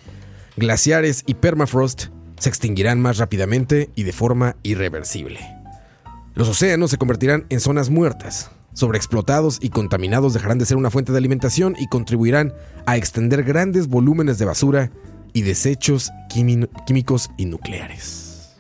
[0.57, 5.62] glaciares y permafrost se extinguirán más rápidamente y de forma irreversible.
[6.35, 11.13] Los océanos se convertirán en zonas muertas, sobreexplotados y contaminados dejarán de ser una fuente
[11.13, 12.55] de alimentación y contribuirán
[12.87, 14.91] a extender grandes volúmenes de basura
[15.35, 18.57] y desechos químicos y nucleares.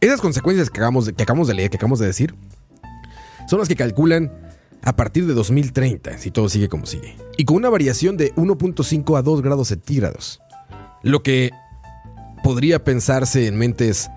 [0.00, 2.34] Esas consecuencias que acabamos, de, que acabamos de leer, que acabamos de decir,
[3.48, 4.32] son las que calculan
[4.82, 9.18] a partir de 2030, si todo sigue como sigue, y con una variación de 1.5
[9.18, 10.40] a 2 grados centígrados.
[11.02, 11.50] Lo que
[12.44, 14.10] podría pensarse en mentes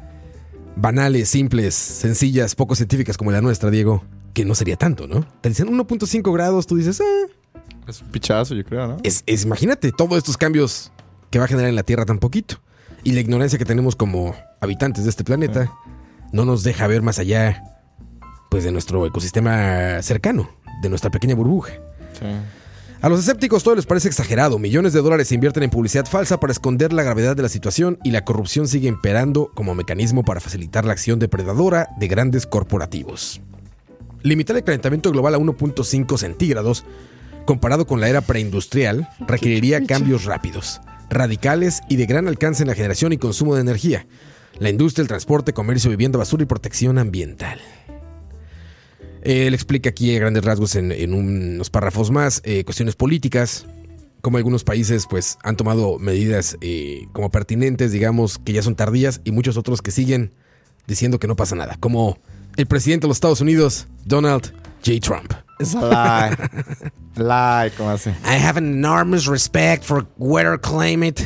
[0.75, 5.25] banales, simples, sencillas, poco científicas como la nuestra, Diego, que no sería tanto, ¿no?
[5.41, 8.97] Te dicen 1.5 grados, tú dices, ah, Es un pichazo, yo creo, ¿no?
[9.03, 10.91] es, es- imagínate todos estos cambios
[11.29, 12.55] que va a generar en la Tierra tan poquito.
[13.03, 15.69] Y la ignorancia que tenemos como habitantes de este planeta
[16.31, 17.61] no nos deja ver más allá
[18.49, 20.49] pues de nuestro ecosistema cercano,
[20.81, 21.73] de nuestra pequeña burbuja.
[22.17, 22.25] Sí.
[23.03, 24.57] A los escépticos todo les parece exagerado.
[24.57, 27.99] Millones de dólares se invierten en publicidad falsa para esconder la gravedad de la situación
[28.01, 33.41] y la corrupción sigue imperando como mecanismo para facilitar la acción depredadora de grandes corporativos.
[34.21, 36.85] Limitar el calentamiento global a 1.5 centígrados,
[37.45, 42.75] comparado con la era preindustrial, requeriría cambios rápidos, radicales y de gran alcance en la
[42.75, 44.07] generación y consumo de energía,
[44.59, 47.59] la industria, el transporte, comercio, vivienda, basura y protección ambiental.
[49.23, 53.65] Él explica aquí a grandes rasgos en, en unos párrafos más eh, cuestiones políticas,
[54.21, 59.21] como algunos países pues han tomado medidas eh, como pertinentes, digamos, que ya son tardías,
[59.23, 60.33] y muchos otros que siguen
[60.87, 62.17] diciendo que no pasa nada, como
[62.57, 64.53] el presidente de los Estados Unidos, Donald
[64.85, 64.99] J.
[64.99, 65.33] Trump.
[65.59, 66.37] Es a lie.
[67.15, 68.09] lie, ¿cómo así?
[68.25, 71.25] I have an enormous respect for weather climate,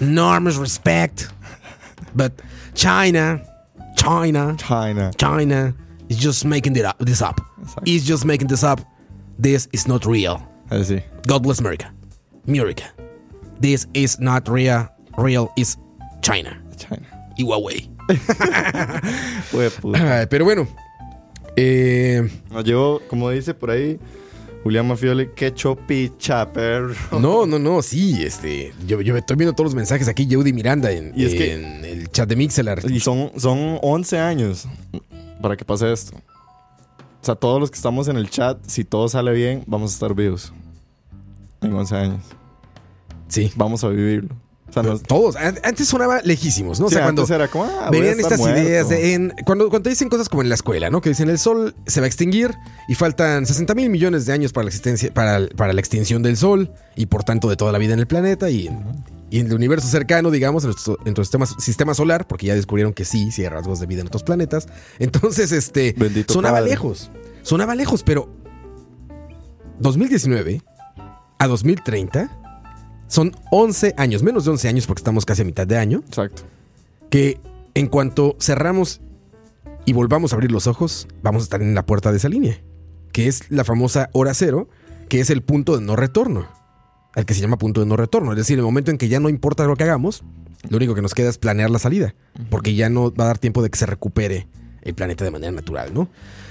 [0.00, 1.28] enormous respect,
[2.14, 2.32] but
[2.74, 3.42] China,
[3.94, 5.10] China, China.
[5.18, 5.74] China
[6.08, 7.40] is just making it up, this up.
[7.60, 7.82] Exacto.
[7.86, 8.80] It's just making this up.
[9.38, 10.40] This is not real.
[10.70, 11.02] Así.
[11.26, 11.90] God bless America.
[12.48, 12.84] America.
[13.60, 14.88] This is not real.
[15.18, 15.76] Real is
[16.22, 16.56] China.
[16.76, 17.06] China.
[17.38, 17.88] Y Huawei.
[20.30, 20.66] Pero bueno.
[21.56, 23.98] eh, No, Yo, como dice por ahí,
[24.62, 26.94] Julián Mafioli, que chopicha, perro.
[27.20, 28.72] no, no, no, sí, este.
[28.86, 31.84] Yo, yo estoy viendo todos los mensajes aquí, Yeudi Miranda, en, Y es que- en
[31.84, 32.80] el chat de Mixelar.
[32.90, 34.68] Y son, son 11 años
[35.40, 36.16] para que pase esto.
[36.16, 39.94] O sea, todos los que estamos en el chat, si todo sale bien, vamos a
[39.94, 40.52] estar vivos.
[41.60, 42.22] En 11 años.
[43.28, 43.50] Sí.
[43.56, 44.34] Vamos a vivirlo.
[44.68, 45.36] O sea, no, Todos.
[45.36, 46.86] An- Antes sonaba lejísimos, ¿no?
[46.86, 47.22] O sea, cuando.
[47.22, 48.60] antes era como, ah, Venían estas muerto.
[48.60, 51.00] ideas de en, cuando, cuando te dicen cosas como en la escuela, ¿no?
[51.00, 52.52] Que dicen el sol se va a extinguir
[52.88, 56.36] y faltan 60 mil millones de años para la existencia, para, para la extinción del
[56.36, 58.68] sol y por tanto de toda la vida en el planeta y
[59.30, 62.54] y en el universo cercano, digamos, en nuestro, en nuestro sistema, sistema solar, porque ya
[62.54, 64.68] descubrieron que sí, sí hay rasgos de vida en otros planetas.
[64.98, 66.70] Entonces, este Bendito sonaba padre.
[66.70, 67.10] lejos.
[67.42, 68.28] Sonaba lejos, pero
[69.80, 70.62] 2019
[71.38, 72.42] a 2030
[73.08, 76.42] son 11 años, menos de 11 años porque estamos casi a mitad de año Exacto.
[77.10, 77.40] que
[77.74, 79.00] en cuanto cerramos
[79.84, 82.60] y volvamos a abrir los ojos, vamos a estar en la puerta de esa línea,
[83.12, 84.68] que es la famosa hora cero,
[85.08, 86.48] que es el punto de no retorno,
[87.16, 89.18] al que se llama punto de no retorno, es decir, el momento en que ya
[89.18, 90.22] no importa lo que hagamos,
[90.68, 92.14] lo único que nos queda es planear la salida,
[92.50, 94.46] porque ya no va a dar tiempo de que se recupere
[94.82, 96.08] el planeta de manera natural, ¿no?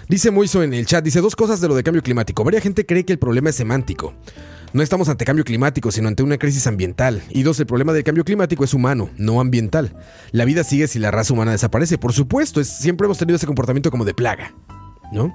[0.09, 2.43] Dice Moiso en el chat, dice dos cosas de lo de cambio climático.
[2.43, 4.13] Varia gente cree que el problema es semántico.
[4.73, 7.23] No estamos ante cambio climático, sino ante una crisis ambiental.
[7.29, 9.95] Y dos, el problema del cambio climático es humano, no ambiental.
[10.31, 11.97] La vida sigue si la raza humana desaparece.
[11.97, 14.53] Por supuesto, es- siempre hemos tenido ese comportamiento como de plaga,
[15.11, 15.33] ¿no?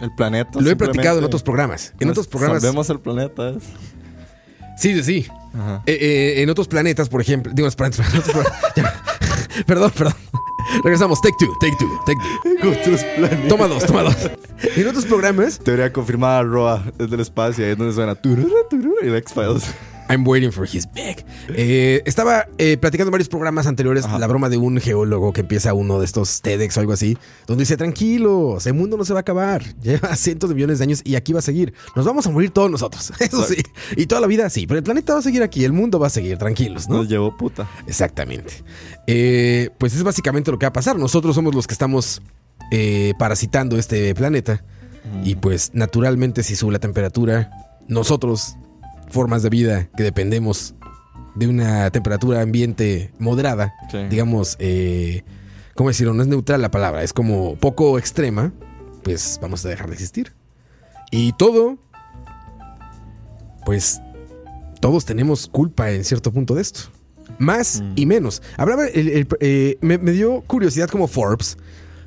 [0.00, 0.60] El planeta.
[0.60, 1.92] Lo he platicado en otros programas.
[2.00, 2.62] En otros programas.
[2.62, 3.52] Salvemos el planeta.
[4.76, 5.26] Sí, sí, sí.
[5.54, 5.82] Ajá.
[5.86, 7.52] Eh, eh, en otros planetas, por ejemplo.
[7.54, 8.06] Digo, en planetas.
[9.66, 10.14] Perdón, perdón.
[10.82, 11.20] Regresamos.
[11.20, 12.20] Take two, take two, take
[12.60, 12.70] two.
[12.70, 13.48] Otros planetas.
[13.48, 14.16] Toma dos, toma dos.
[14.76, 16.84] En otros programas, Teoría confirmada, Roa.
[16.98, 17.64] Es del espacio.
[17.64, 18.16] Ahí es donde suena.
[18.22, 19.74] y el X-Files.
[20.12, 21.24] I'm waiting for his bag.
[21.48, 24.18] Eh, estaba eh, platicando en varios programas anteriores Ajá.
[24.18, 27.62] la broma de un geólogo que empieza uno de estos TEDx o algo así, donde
[27.62, 31.00] dice, tranquilos, el mundo no se va a acabar, lleva cientos de millones de años
[31.02, 31.72] y aquí va a seguir.
[31.96, 33.62] Nos vamos a morir todos nosotros, eso sí.
[33.96, 36.08] Y toda la vida sí, pero el planeta va a seguir aquí, el mundo va
[36.08, 36.98] a seguir, tranquilos, ¿no?
[36.98, 37.66] Nos llevó puta.
[37.86, 38.52] Exactamente.
[39.06, 40.98] Eh, pues es básicamente lo que va a pasar.
[40.98, 42.20] Nosotros somos los que estamos
[43.18, 44.64] parasitando este planeta.
[45.24, 47.50] Y pues naturalmente si sube la temperatura,
[47.88, 48.56] nosotros,
[49.12, 50.74] formas de vida que dependemos
[51.34, 53.98] de una temperatura ambiente moderada, Sí.
[54.10, 55.22] digamos, eh,
[55.74, 56.12] ¿cómo decirlo?
[56.14, 58.52] No es neutral la palabra, es como poco extrema,
[59.02, 60.32] pues vamos a dejar de existir.
[61.10, 61.78] Y todo,
[63.64, 64.00] pues
[64.80, 66.80] todos tenemos culpa en cierto punto de esto.
[67.38, 67.92] Más Mm.
[67.96, 68.42] y menos.
[68.56, 71.56] Hablaba, el- el- eh, me, me dio curiosidad como Forbes,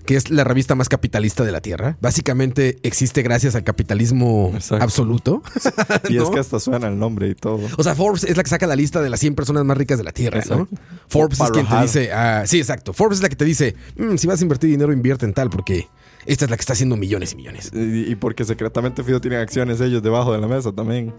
[0.05, 1.97] que es la revista más capitalista de la Tierra.
[2.01, 4.83] Básicamente existe gracias al capitalismo Exacto.
[4.83, 5.41] absoluto.
[6.09, 7.59] Y es que hasta suena el nombre y todo.
[7.77, 9.97] O sea, Forbes es la que saca la lista de las 100 personas más ricas
[9.97, 10.67] de la Tierra, ¿no?
[11.07, 12.93] Forbes es quien te dice, ah, sí, exacto.
[12.93, 15.49] Forbes es la que te dice, "Mm, si vas a invertir dinero, invierte en tal,
[15.49, 15.87] porque
[16.25, 17.71] esta es la que está haciendo millones y millones.
[17.73, 21.13] Y, y porque secretamente Fido tienen acciones ellos debajo de la mesa también.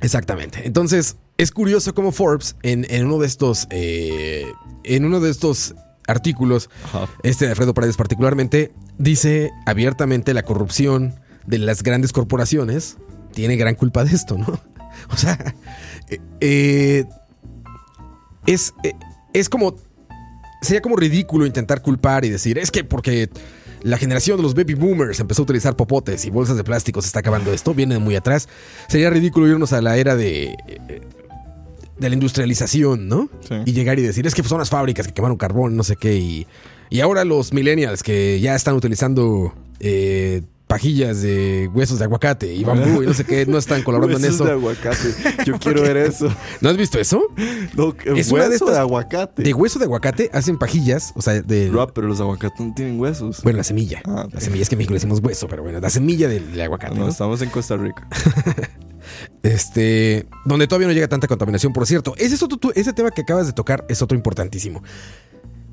[0.00, 0.64] Exactamente.
[0.64, 4.44] Entonces, es curioso cómo Forbes, en, en uno de estos, eh,
[4.84, 5.74] en uno de estos
[6.08, 7.08] artículos, Ajá.
[7.22, 12.96] este de Alfredo Paredes particularmente, dice abiertamente la corrupción de las grandes corporaciones
[13.32, 14.60] tiene gran culpa de esto, ¿no?
[15.12, 15.54] O sea,
[16.08, 17.04] eh, eh,
[18.46, 18.94] es, eh,
[19.32, 19.76] es como,
[20.60, 23.30] sería como ridículo intentar culpar y decir, es que porque
[23.82, 27.06] la generación de los baby boomers empezó a utilizar popotes y bolsas de plástico se
[27.06, 28.48] está acabando esto, viene de muy atrás.
[28.88, 30.56] Sería ridículo irnos a la era de...
[31.98, 33.28] de la industrialización, ¿no?
[33.46, 33.54] Sí.
[33.66, 36.16] Y llegar y decir, es que son las fábricas que quemaron carbón, no sé qué,
[36.16, 36.46] y,
[36.90, 42.62] y ahora los millennials que ya están utilizando eh, pajillas de huesos de aguacate y
[42.62, 44.44] bambú y no sé qué, no están colaborando en eso.
[44.44, 45.14] de aguacate.
[45.46, 46.28] Yo quiero ver eso.
[46.60, 47.22] ¿No has visto eso?
[47.74, 49.42] No, Es hueso una de de, aguacate.
[49.42, 51.70] De hueso de aguacate hacen pajillas, o sea, de...
[51.70, 53.42] Rob, pero los aguacates no tienen huesos.
[53.42, 54.02] Bueno, la semilla.
[54.04, 54.28] Ah.
[54.30, 56.60] La semilla es que en México le decimos hueso, pero bueno, la semilla del, del
[56.60, 56.94] aguacate.
[56.94, 57.10] no, ¿no?
[57.10, 58.06] estamos en Costa Rica.
[59.42, 62.14] Este, donde todavía no llega tanta contaminación, por cierto.
[62.16, 64.82] Ese, es otro, ese tema que acabas de tocar es otro importantísimo.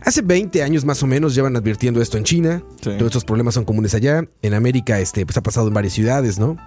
[0.02, 2.64] Hace 20 años más o menos llevan advirtiendo esto en China.
[2.82, 2.92] Sí.
[2.92, 4.24] Todos estos problemas son comunes allá.
[4.42, 6.58] En América, este, pues ha pasado en varias ciudades, ¿no?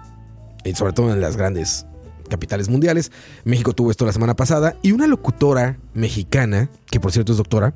[0.65, 1.85] Y sobre todo en las grandes
[2.29, 3.11] capitales mundiales.
[3.43, 4.75] México tuvo esto la semana pasada.
[4.81, 7.73] Y una locutora mexicana, que por cierto es doctora,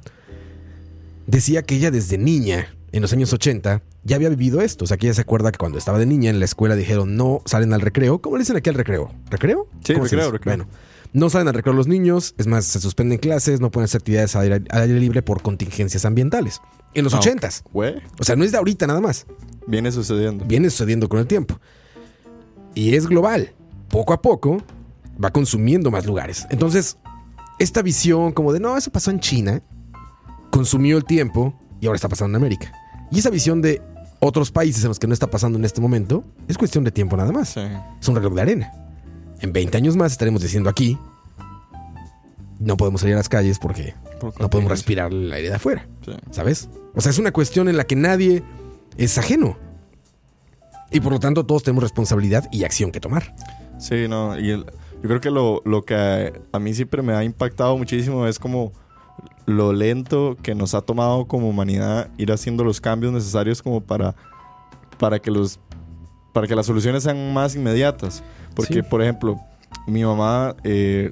[1.28, 4.86] decía que ella desde niña, en los años 80, ya había vivido esto.
[4.86, 7.16] O sea, que ella se acuerda que cuando estaba de niña en la escuela dijeron
[7.18, 8.22] no salen al recreo.
[8.22, 9.12] ¿Cómo le dicen aquí al recreo?
[9.30, 9.68] ¿Recreo?
[9.84, 10.56] Sí, ¿Cómo se recreo, recreo.
[10.58, 10.70] Bueno,
[11.12, 12.34] no salen al recreo los niños.
[12.38, 15.42] Es más, se suspenden clases, no pueden hacer actividades al aire, al aire libre por
[15.42, 16.62] contingencias ambientales.
[16.94, 17.64] En los Ah, ochentas.
[17.74, 19.26] Güey, O sea, no es de ahorita nada más.
[19.68, 20.46] viene sucediendo.
[20.46, 21.60] Viene sucediendo con el tiempo.
[22.76, 23.52] Y es global.
[23.90, 24.64] Poco a poco,
[25.24, 26.46] va consumiendo más lugares.
[26.50, 26.98] Entonces,
[27.60, 29.62] esta visión como de, no, eso pasó en China,
[30.52, 32.72] consumió el tiempo y ahora está pasando en América.
[33.14, 33.82] Y esa visión de
[34.20, 37.16] otros países en los que no está pasando en este momento, es cuestión de tiempo
[37.18, 37.50] nada más.
[37.50, 37.62] Sí.
[38.00, 38.72] Es un reloj de arena.
[39.42, 40.98] En 20 años más estaremos diciendo aquí,
[42.60, 45.88] no podemos salir a las calles porque Por no podemos respirar el aire de afuera,
[46.06, 46.12] Sí.
[46.32, 46.70] ¿sabes?
[46.96, 48.44] O sea, es una cuestión en la que nadie
[48.98, 49.58] es ajeno.
[50.92, 53.36] Y por lo tanto todos tenemos responsabilidad y acción que tomar.
[53.80, 54.66] Sí, no, y el-
[55.02, 58.40] yo creo que lo, lo que a, a mí siempre me ha impactado muchísimo es
[58.40, 58.72] como
[59.46, 64.16] lo lento que nos ha tomado como humanidad ir haciendo los cambios necesarios como para,
[64.98, 65.60] para que los
[66.34, 68.24] para que las soluciones sean más inmediatas.
[68.56, 68.82] Porque, Sí.
[68.82, 69.40] por ejemplo,
[69.86, 71.12] mi mamá eh,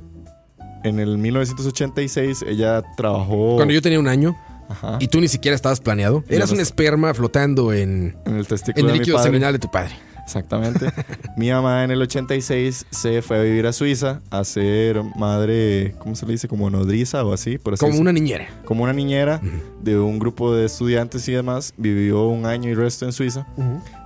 [0.84, 4.36] en el 1986 ella trabajó Cuando yo tenía un año
[4.70, 8.40] ajá, y tú ni siquiera estabas planeado, eras no un esperma flotando en, en el
[8.40, 9.94] en testículo el de mi líquido seminal de tu padre.
[10.32, 10.88] Exactamente.
[11.36, 16.16] Mi mamá en el 86 se fue a vivir a Suiza a ser madre, ¿cómo
[16.16, 16.48] se le dice?
[16.48, 18.10] Como nodriza o así, por así Como decirlo.
[18.10, 18.48] una niñera.
[18.64, 19.42] Como una niñera
[19.82, 21.74] de un grupo de estudiantes y demás.
[21.76, 23.46] Vivió un año y resto en Suiza.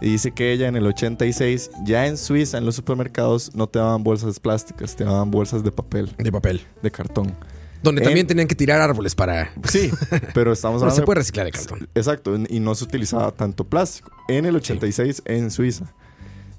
[0.02, 3.78] Y dice que ella en el 86, ya en Suiza, en los supermercados, no te
[3.78, 6.62] daban bolsas plásticas, te daban bolsas de papel, De papel.
[6.82, 7.36] de cartón.
[7.84, 9.52] Donde En- también tenían que tirar árboles para...
[9.70, 9.92] Sí,
[10.34, 10.96] pero estamos hablando...
[10.96, 11.88] se de- puede reciclar el cartón.
[11.94, 14.10] Exacto, y no se utilizaba tanto plástico.
[14.28, 15.86] En el 86 en Suiza.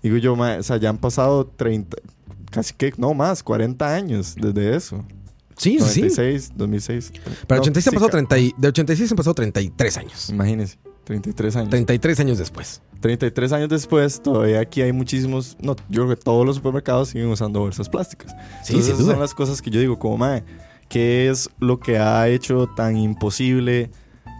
[0.02, 1.96] Digo yo, ma, o sea, ya han pasado 30,
[2.50, 5.04] casi que, no más, 40 años desde eso.
[5.56, 6.00] Sí, sí, sí.
[6.02, 7.12] 96, 2006.
[7.46, 10.28] Para No, 86 han sí, pasado ca- 30 y- de 86 han pasado 33 años.
[10.30, 11.70] Imagínense, 33 años.
[11.70, 12.82] 33 años después.
[13.00, 17.28] 33 años después, todavía aquí hay muchísimos, no, yo creo que todos los supermercados siguen
[17.28, 18.32] usando bolsas plásticas.
[18.64, 19.12] Sí, Entonces, esas duda.
[19.12, 20.44] son las cosas que yo digo, como, mae,
[20.88, 23.90] ¿qué es lo que ha hecho tan imposible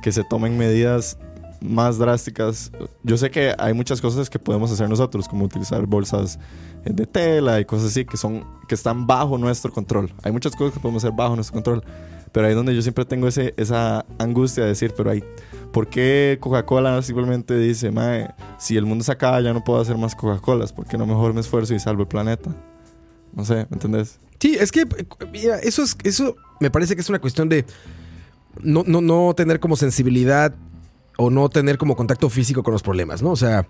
[0.03, 1.19] que se tomen medidas
[1.61, 2.71] más drásticas?
[3.03, 6.39] Yo sé que hay muchas cosas que podemos hacer nosotros, como utilizar bolsas
[6.85, 10.13] eh, de tela y cosas así que son que están bajo nuestro control.
[10.23, 11.85] Hay muchas cosas que podemos hacer bajo nuestro control,
[12.33, 15.23] pero ahí es donde yo siempre tengo ese, esa angustia de decir, pero hay,
[15.73, 18.29] ¿por qué Coca-Cola simplemente dice, mae,
[18.59, 20.73] si el mundo se acaba ya no puedo hacer más Coca-Colas?
[20.73, 22.55] ¿Por qué no mejor me esfuerzo y salvo el planeta?
[23.33, 24.19] No sé, ¿me entendés?
[24.41, 24.87] Sí, es que
[25.33, 27.65] mira, eso es eso me parece que es una cuestión de
[28.63, 30.55] no, no, no tener como sensibilidad
[31.19, 33.31] o no tener como contacto físico con los problemas, ¿no?
[33.31, 33.67] O sea,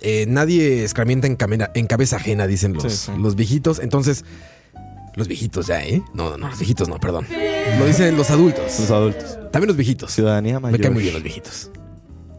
[0.00, 3.12] eh, nadie escarmienta en, camena- en cabeza ajena, dicen los, Sí, sí.
[3.18, 3.78] los viejitos.
[3.78, 4.24] Entonces,
[5.14, 6.02] los viejitos ya, ¿eh?
[6.14, 7.26] No, no, no, los viejitos no, perdón.
[7.78, 8.64] Lo dicen los adultos.
[8.80, 9.38] Los adultos.
[9.52, 10.10] También los viejitos.
[10.12, 10.80] Ciudadanía Me mayor.
[10.80, 11.70] caen muy bien los viejitos.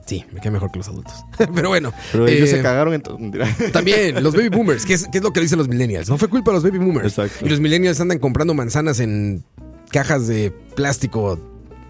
[0.05, 1.13] Sí, me caen mejor que los adultos.
[1.55, 1.93] Pero bueno.
[2.11, 3.17] Pero ellos eh, se cagaron en todo.
[3.17, 3.47] Mentira.
[3.71, 6.09] También, los baby boomers, que es, que es lo que dicen los millennials.
[6.09, 7.17] No fue culpa de los baby boomers.
[7.17, 7.45] Exacto.
[7.45, 9.45] Y los millennials andan comprando manzanas en
[9.91, 11.39] cajas de plástico,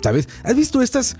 [0.01, 0.27] ¿sabes?
[0.43, 1.15] ¿Has visto estas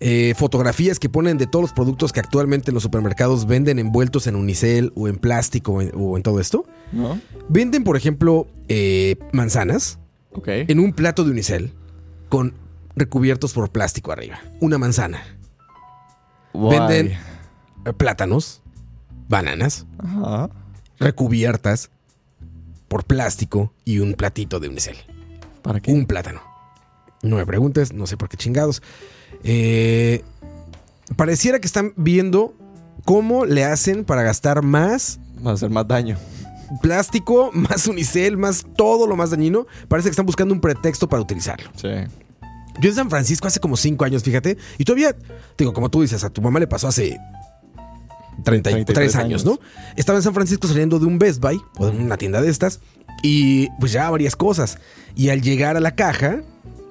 [0.00, 4.26] eh, fotografías que ponen de todos los productos que actualmente en los supermercados venden envueltos
[4.26, 6.64] en unicel o en plástico o en, o en todo esto?
[6.92, 7.20] ¿No?
[7.48, 9.98] Venden, por ejemplo, eh, manzanas
[10.46, 11.72] en un plato de unicel
[12.28, 12.54] con
[12.96, 14.40] recubiertos por plástico arriba.
[14.60, 15.22] Una manzana.
[16.54, 17.12] Venden
[17.84, 18.62] eh, plátanos,
[19.28, 20.50] bananas, Ajá.
[20.98, 21.90] recubiertas
[22.88, 24.96] por plástico y un platito de unicel.
[25.62, 25.92] ¿Para qué?
[25.92, 26.42] Un plátano.
[27.22, 28.82] No me preguntes, no sé por qué chingados.
[29.44, 30.22] Eh,
[31.16, 32.54] pareciera que están viendo
[33.04, 36.16] cómo le hacen para gastar más Va a hacer más daño.
[36.80, 39.66] plástico, más unicel, más todo lo más dañino.
[39.88, 41.70] Parece que están buscando un pretexto para utilizarlo.
[41.76, 41.88] Sí.
[42.80, 45.14] Yo en San Francisco hace como cinco años, fíjate, y todavía,
[45.58, 47.18] digo, como tú dices, a tu mamá le pasó hace
[48.44, 49.44] 33, 33 años, años.
[49.44, 49.58] ¿no?
[49.96, 52.80] Estaba en San Francisco saliendo de un Best Buy o de una tienda de estas
[53.22, 54.78] y pues ya varias cosas.
[55.14, 56.42] Y al llegar a la caja,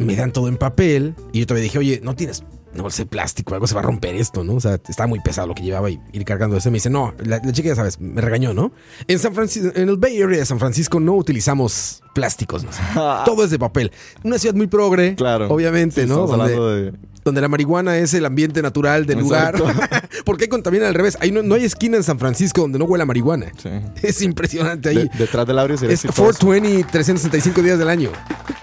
[0.06, 2.44] me dan todo en papel y yo todavía dije, oye, no tienes
[2.80, 4.56] bolsa de plástico, algo se va a romper esto, ¿no?
[4.56, 6.72] O sea, estaba muy pesado lo que llevaba y ir cargando eso.
[6.72, 8.72] Me dice, no, la, la chica ya sabes, me regañó, ¿no?
[9.08, 12.70] En San Francisco, en el Bay Area de San Francisco no utilizamos plásticos, ¿no?
[13.26, 13.92] Todo es de papel.
[14.24, 15.48] Una ciudad muy progre, Claro.
[15.50, 16.26] obviamente, Sí, ¿no?
[16.26, 16.94] Estamos Donde- hablando de.
[17.24, 19.60] donde la marihuana es el ambiente natural del Exacto.
[19.60, 20.10] lugar.
[20.26, 21.18] Porque hay contaminan al revés.
[21.22, 23.52] Ahí no, no hay esquina en San Francisco donde no huela marihuana.
[23.62, 23.70] Sí.
[24.02, 24.96] Es impresionante ahí.
[24.96, 28.10] De- detrás del audio es 420, 365 días del año.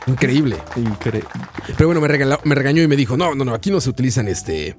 [0.06, 0.56] Increíble.
[0.76, 1.28] Increíble.
[1.76, 3.90] Pero bueno, me, regaló- me regañó y me dijo, no, no, no, aquí no se
[3.90, 4.76] utilizan este...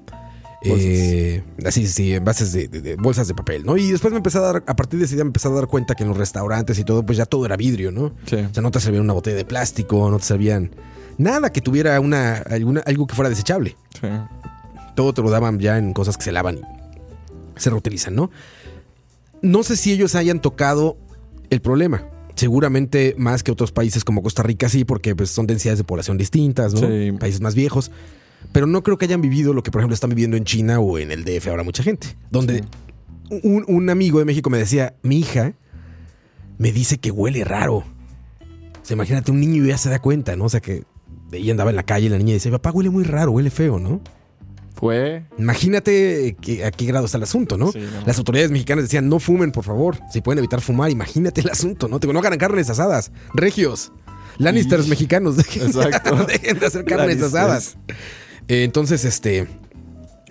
[0.62, 3.76] eh, así, sí, envases de, de- de bolsas de papel, ¿no?
[3.76, 5.66] Y después me empecé a dar, a partir de ese día me empecé a dar
[5.66, 8.12] cuenta que en los restaurantes y todo, pues ya todo era vidrio, ¿no?
[8.26, 8.36] Sí.
[8.36, 10.70] O sea, no te servían una botella de plástico, no te servían
[11.18, 14.06] nada que tuviera una, alguna, algo que fuera desechable Sí.
[14.94, 18.30] todo te lo daban ya en cosas que se lavan y se reutilizan, ¿no?
[19.42, 20.96] No sé si ellos hayan tocado
[21.50, 22.04] el problema.
[22.36, 26.16] Seguramente más que otros países como Costa Rica sí, porque pues, son densidades de población
[26.16, 26.80] distintas, ¿no?
[26.80, 27.12] Sí.
[27.18, 27.90] Países más viejos.
[28.52, 30.98] Pero no creo que hayan vivido lo que, por ejemplo, están viviendo en China o
[30.98, 32.16] en el DF ahora mucha gente.
[32.30, 32.64] Donde
[33.42, 35.54] un, un amigo de México me decía, mi hija
[36.58, 37.84] me dice que huele raro
[38.82, 40.46] sea, imagínate, un niño ya se da cuenta, ¿no?
[40.46, 40.82] O sea, que
[41.32, 43.78] ella andaba en la calle y la niña dice, papá, huele muy raro, huele feo,
[43.78, 44.00] ¿no?
[44.74, 45.24] Fue.
[45.38, 47.70] Imagínate que, a qué grado está el asunto, ¿no?
[47.70, 48.06] Sí, no.
[48.06, 49.98] Las autoridades mexicanas decían, no fumen, por favor.
[50.12, 52.00] Si pueden evitar fumar, imagínate el asunto, ¿no?
[52.00, 53.12] Te no hagan carnes asadas.
[53.34, 53.92] Regios.
[54.38, 56.24] Lannisters Y- mexicanos, dejen, Exacto.
[56.24, 57.34] dejen de hacer carnes Lannisters.
[57.34, 57.76] asadas.
[58.48, 59.46] Eh, entonces, este...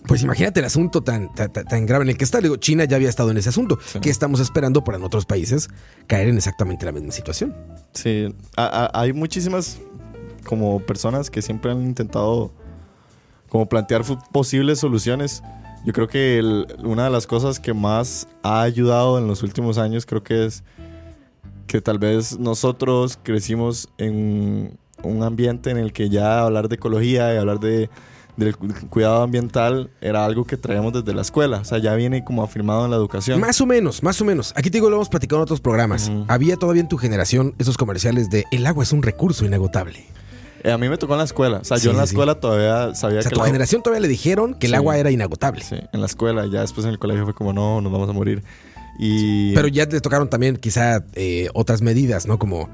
[0.07, 2.41] Pues imagínate el asunto tan, tan, grave en el que está.
[2.41, 3.77] Digo, China ya había estado en ese asunto.
[3.85, 3.99] Sí.
[3.99, 5.69] ¿Qué estamos esperando para en otros países
[6.07, 7.55] caer en exactamente la misma situación?
[7.93, 9.77] Sí, a- a- hay muchísimas
[10.45, 12.51] como personas que siempre han intentado
[13.49, 14.01] como plantear
[14.31, 15.43] posibles soluciones.
[15.85, 19.77] Yo creo que el- una de las cosas que más ha ayudado en los últimos
[19.77, 20.63] años creo que es
[21.67, 27.33] que tal vez nosotros crecimos en un ambiente en el que ya hablar de ecología
[27.33, 27.89] y hablar de
[28.37, 32.23] del cu- cuidado ambiental era algo que traíamos desde la escuela, o sea, ya viene
[32.23, 33.41] como afirmado en la educación.
[33.41, 34.53] Más o menos, más o menos.
[34.55, 36.09] Aquí te digo, lo hemos platicado en otros programas.
[36.29, 40.05] Había todavía en tu generación esos comerciales de el agua es un recurso inagotable.
[40.63, 42.13] Eh, a mí me tocó en la escuela, o sea, Sí, yo en la sí.
[42.13, 44.75] escuela todavía sabía O sea, que tu la- generación todavía le dijeron que el Sí.
[44.77, 45.63] agua era inagotable.
[45.65, 46.45] Sí, en la escuela.
[46.47, 48.41] Ya después en el colegio fue como, no, nos vamos a morir.
[48.99, 49.53] Y...
[49.53, 52.39] Pero ya te tocaron también quizá eh, otras medidas, ¿no?
[52.39, 52.69] Como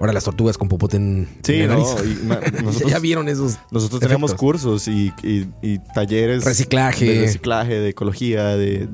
[0.00, 2.18] ahora las tortugas con popote en, Sí, en la no, nariz.
[2.22, 4.34] y ma- nosotros, ya vieron esos nosotros efectos.
[4.34, 7.04] cursos y, y- y talleres Reciclaje.
[7.06, 8.88] de reciclaje, de ecología, de,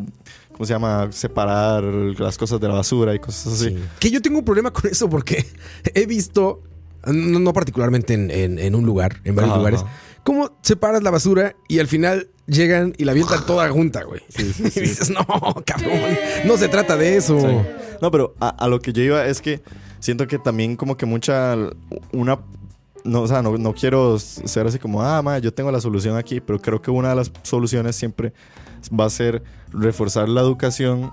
[0.53, 1.09] ¿cómo se llama?
[1.12, 3.70] Separar las cosas de la basura y cosas así.
[3.70, 3.78] Sí.
[3.98, 5.44] Que yo tengo un problema con eso porque
[5.94, 6.62] he visto,
[7.07, 9.84] no, no particularmente en, en- en un lugar, en varios lugares,
[10.24, 14.20] cómo separas la basura y al final llegan y la avientan toda junta, güey.
[14.28, 15.24] Sí, Y dices, no,
[15.66, 16.00] cabrón,
[16.44, 17.36] no se trata de eso.
[18.00, 19.62] No, pero a, a lo que yo iba es que
[20.03, 21.57] siento que también como que mucha,
[22.12, 22.40] una,
[23.05, 26.40] no, o sea, no, no quiero ser así como, ah, yo tengo la solución aquí,
[26.40, 28.32] pero creo que una de las soluciones siempre
[28.98, 31.12] va a ser reforzar la educación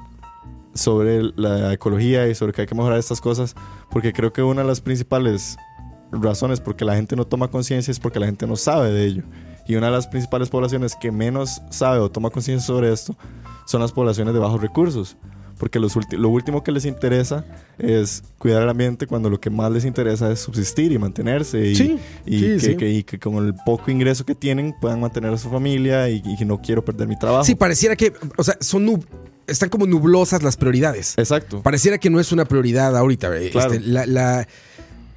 [0.73, 3.55] sobre la ecología y sobre que hay que mejorar estas cosas,
[3.91, 5.55] porque creo que una de las principales
[6.11, 9.05] razones por que la gente no toma conciencia es porque la gente no sabe de
[9.05, 9.23] ello.
[9.67, 13.15] Y una de las principales poblaciones que menos sabe o toma conciencia sobre esto
[13.67, 15.15] son las poblaciones de bajos recursos.
[15.59, 17.45] Porque los lo último que les interesa
[17.77, 21.59] es cuidar el ambiente cuando lo que más les interesa es subsistir y mantenerse.
[21.67, 22.75] Y, Sí, y sí, que, sí.
[22.77, 26.23] que- y que con el poco ingreso que tienen puedan mantener a su familia y,
[26.45, 27.43] no quiero perder mi trabajo.
[27.43, 29.05] Sí, pareciera que, o sea, son nub-
[29.47, 31.15] están como nublosas las prioridades.
[31.17, 31.61] Exacto.
[31.61, 33.35] Pareciera que no es una prioridad ahorita.
[33.37, 33.73] eh, Claro.
[33.73, 34.47] este, la, la-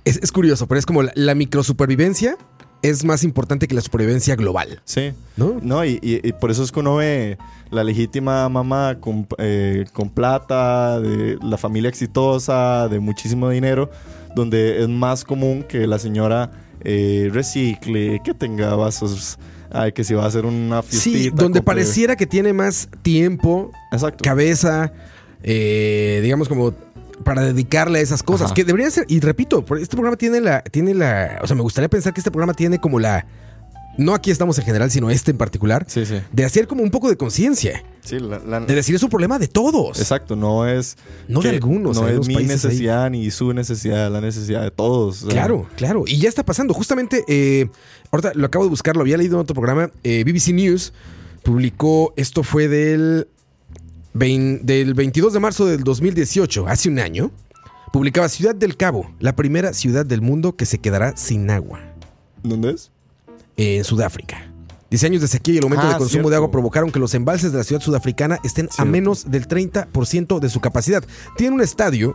[0.04, 2.36] es, es curioso, pero es como la, la microsupervivencia
[2.82, 5.12] es más importante que la supervivencia global, Sí.
[5.36, 5.58] ¿no?
[5.62, 7.38] No, y, y- y por eso es que uno ve
[7.70, 13.90] la legítima mamá con, eh, con plata, de la familia exitosa, de muchísimo dinero,
[14.34, 16.50] donde es más común que la señora
[16.84, 19.38] eh, recicle, que tenga vasos,
[19.70, 21.18] ay, que si va a hacer una fiestita.
[21.18, 24.24] Sí, donde compre- pareciera que tiene más tiempo, Exacto.
[24.24, 24.92] cabeza,
[25.44, 26.74] eh, digamos como
[27.22, 28.54] para dedicarle a esas cosas, Ajá.
[28.54, 31.88] que deberían ser, y repito, este programa tiene la, tiene la, o sea, me gustaría
[31.88, 33.26] pensar que este programa tiene como la,
[33.98, 36.14] no aquí estamos en general, sino este en particular, Sí, sí.
[36.32, 39.38] de hacer como un poco de conciencia, Sí, la- la- de decir es un problema
[39.38, 40.00] de todos.
[40.00, 40.96] Exacto, no es.
[41.28, 42.70] No de algunos, No es mi países ahí.
[42.70, 45.22] necesidad ni su necesidad, la necesidad de todos.
[45.22, 46.02] o sea, Claro, claro.
[46.06, 46.74] Y ya está pasando.
[46.74, 47.68] Justamente, eh,
[48.10, 49.90] ahorita lo acabo de buscar, lo había leído en otro programa.
[50.02, 50.92] eh, BBC News
[51.42, 53.28] publicó, esto fue del,
[54.14, 57.30] del 22 de marzo del 2018, hace un año.
[57.92, 61.80] Publicaba Ciudad del Cabo, la primera ciudad del mundo que se quedará sin agua,
[62.42, 62.90] ¿Dónde es?
[63.58, 64.48] en Sudáfrica.
[64.90, 66.30] Diez años de sequía y el aumento Ah, de consumo cierto.
[66.30, 70.38] de agua provocaron que los embalses de la ciudad sudafricana estén a menos del 30%
[70.38, 71.02] de su capacidad.
[71.36, 72.14] Tienen un estadio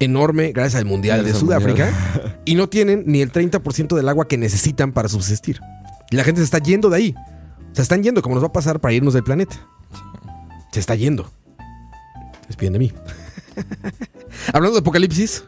[0.00, 2.40] enorme gracias al Mundial Gracias de al Sudáfrica Mundial.
[2.44, 5.60] y no tienen ni el 30% del agua que necesitan para subsistir.
[6.10, 7.14] Y la gente se está yendo de ahí.
[7.72, 9.56] Se están yendo como nos va a pasar para irnos del planeta.
[10.74, 11.30] Se está yendo.
[12.48, 12.92] Despiden de mí.
[14.52, 15.44] Hablando de apocalipsis,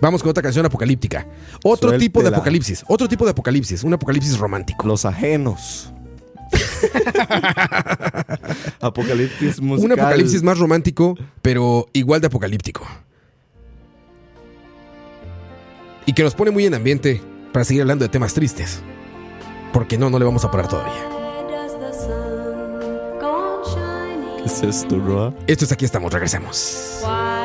[0.00, 1.26] vamos con otra canción apocalíptica.
[1.62, 2.82] Otro tipo de apocalipsis.
[2.88, 3.84] Otro tipo de apocalipsis.
[3.84, 4.86] Un apocalipsis romántico.
[4.86, 5.92] Los ajenos.
[8.80, 9.92] Apocalipsis musical.
[9.92, 12.86] Un apocalipsis más romántico, pero igual de apocalíptico.
[16.06, 17.20] Y que nos pone muy en ambiente
[17.52, 18.80] para seguir hablando de temas tristes.
[19.74, 21.11] Porque no, no le vamos a parar todavía.
[24.42, 25.32] ¿Qué es esto, Roa?
[25.46, 27.00] Esto es Aquí estamos, regresamos.
[27.04, 27.41] Why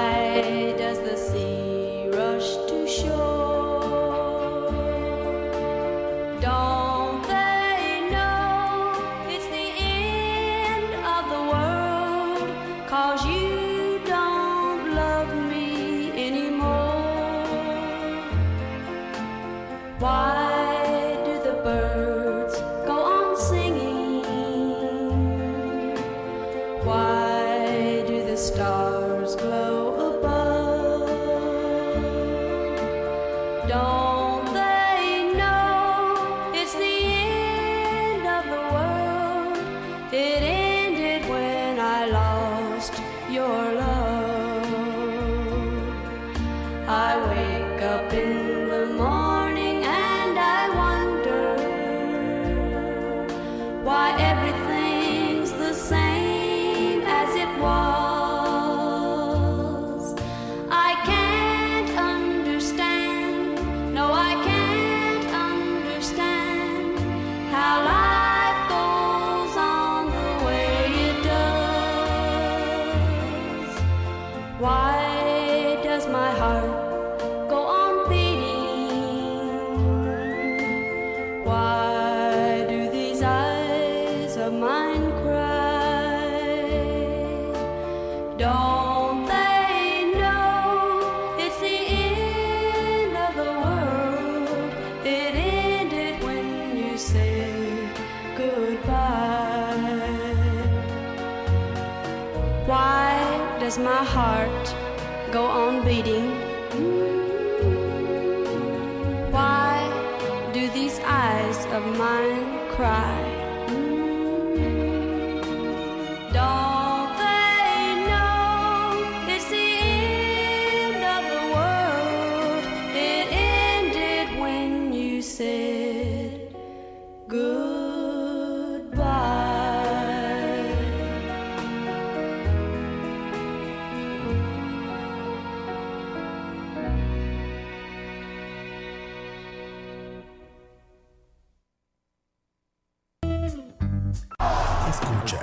[145.01, 145.39] Escucha.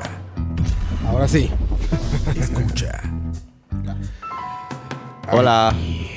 [1.06, 1.50] Ahora sí.
[2.36, 3.02] Escucha.
[5.30, 5.74] Hola.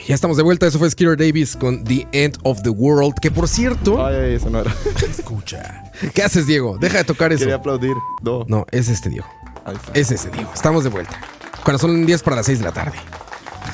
[0.07, 0.67] Ya estamos de vuelta.
[0.67, 3.15] Eso fue Skeeter Davis con The End of the World.
[3.21, 4.05] Que por cierto.
[4.05, 4.73] Ay, ay, eso no era.
[5.09, 5.91] Escucha.
[6.13, 6.77] ¿Qué haces, Diego?
[6.79, 7.41] Deja de tocar eso.
[7.41, 7.95] Quería aplaudir.
[8.21, 8.45] No.
[8.47, 9.27] No, es este, Diego.
[9.65, 9.91] Ahí está.
[9.93, 10.49] Es ese, Diego.
[10.53, 11.19] Estamos de vuelta.
[11.63, 12.97] Cuando son 10 para las 6 de la tarde.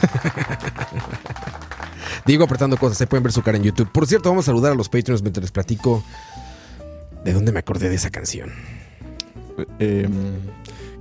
[2.26, 2.98] Diego apretando cosas.
[2.98, 3.92] Se pueden ver su cara en YouTube.
[3.92, 6.04] Por cierto, vamos a saludar a los Patreons mientras les platico
[7.24, 8.52] de dónde me acordé de esa canción.
[9.80, 10.08] Eh,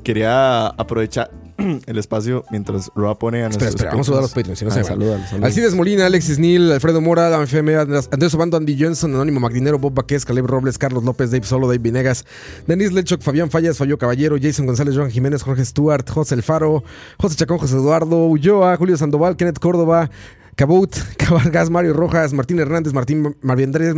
[0.02, 1.30] quería aprovechar
[1.86, 4.58] el espacio mientras Roa pone a Espera, nuestros espera, vamos a saludar a los Patreons.
[4.58, 5.44] Si no Ah, se.
[5.44, 10.24] Alcides Molina, Alexis Neal, Alfredo Mora, FM, Andrés Obando, Andy Johnson, Anónimo Magdinero, Bob Baquez,
[10.24, 12.24] Caleb Robles, Carlos López, Dave Solo, Dave Vinegas,
[12.66, 16.82] Denis Lechok, Fabián Fallas, Fabio Caballero, Jason González, Joan Jiménez, Jorge Stewart, José El Faro,
[17.18, 20.10] José Chacón, José Eduardo, Ulloa, Julio Sandoval, Kenneth Córdoba,
[20.56, 23.94] Cabot, Cabargas, Mario Rojas, Martín Hernández, Martín Marvin Andrés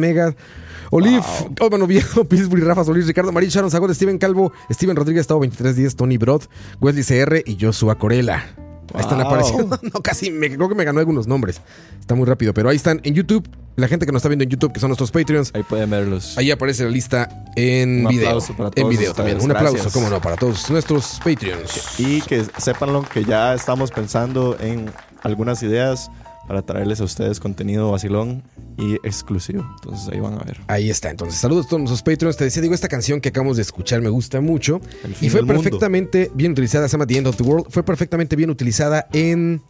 [0.91, 1.23] Olive,
[1.61, 5.77] Osman Oviedo, Pillsbury, Rafa Solís, Ricardo Marín, Sharon Zagot, Steven Calvo, Steven Rodríguez, Estado 23
[5.77, 6.43] días, Tony Brod,
[6.81, 8.55] Wesley CR y Joshua Corella.
[8.93, 9.27] Ahí están Wow.
[9.27, 9.79] apareciendo.
[9.95, 11.61] No, casi me creo que me ganó algunos nombres.
[11.99, 13.49] Está muy rápido, pero ahí están en YouTube.
[13.77, 16.39] La gente que nos está viendo en YouTube, que son nuestros Patreons, Ahí pueden verlos.
[16.39, 18.29] ahí aparece la lista en Un video.
[18.29, 19.17] aplauso para en todos video ustedes.
[19.17, 19.41] también.
[19.41, 21.99] Un aplauso, cómo no, para todos nuestros Patreons.
[21.99, 24.89] Y que sepanlo que ya estamos pensando en
[25.25, 26.09] algunas ideas
[26.47, 28.43] para traerles a ustedes contenido vacilón
[28.77, 29.65] y exclusivo.
[29.77, 30.61] Entonces ahí van a ver.
[30.67, 31.41] Ahí está, entonces.
[31.41, 32.37] Saludos a todos nuestros Patreons.
[32.37, 34.81] Te decía, digo, esta canción que acabamos de escuchar me gusta mucho.
[35.21, 35.55] Y fue mundo.
[35.55, 37.67] perfectamente bien utilizada, se llama The End of the World.
[37.71, 39.63] Fue perfectamente bien utilizada en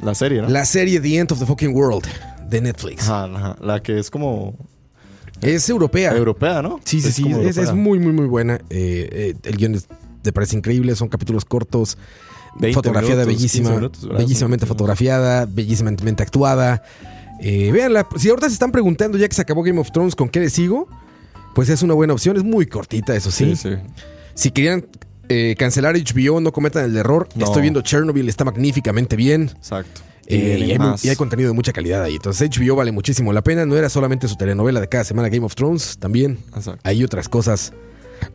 [0.00, 0.48] La serie, ¿no?
[0.48, 2.04] la serie The End of the Fucking World
[2.48, 3.02] de Netflix.
[3.08, 3.56] Ajá, ajá.
[3.60, 4.54] La que es como
[5.40, 6.12] Es europea.
[6.14, 6.80] europea, ¿no?
[6.84, 7.24] Sí, sí, sí.
[7.32, 8.56] Es, muy, muy, muy buena.
[8.70, 9.88] Eh, eh, el guion es-
[10.22, 10.94] te parece increíble.
[10.94, 11.98] Son capítulos cortos.
[12.58, 13.68] 20 fotografiada minutos, bellísima.
[13.68, 14.18] 15 minutos, ¿verdad?
[14.18, 15.46] bellísimamente fotografiada.
[15.46, 16.82] Bellísimamente actuada.
[17.40, 18.06] Eh, véanla.
[18.16, 20.50] Si ahorita se están preguntando ya que se acabó Game of Thrones, ¿con qué le
[20.50, 20.88] sigo?
[21.54, 22.36] Pues es una buena opción.
[22.36, 23.56] Es muy cortita, eso sí.
[23.56, 23.76] Sí, sí.
[24.34, 24.86] Si querían
[25.28, 27.28] eh, cancelar HBO, no cometan el error.
[27.34, 27.44] No.
[27.46, 29.50] Estoy viendo Chernobyl, está magníficamente bien.
[29.56, 30.02] Exacto.
[30.28, 32.14] Eh, y, hay, y contenido de mucha calidad ahí.
[32.14, 33.66] Entonces HBO vale muchísimo la pena.
[33.66, 36.80] No era solamente su telenovela de cada semana Game of Thrones, también Exacto.
[36.84, 37.72] hay otras cosas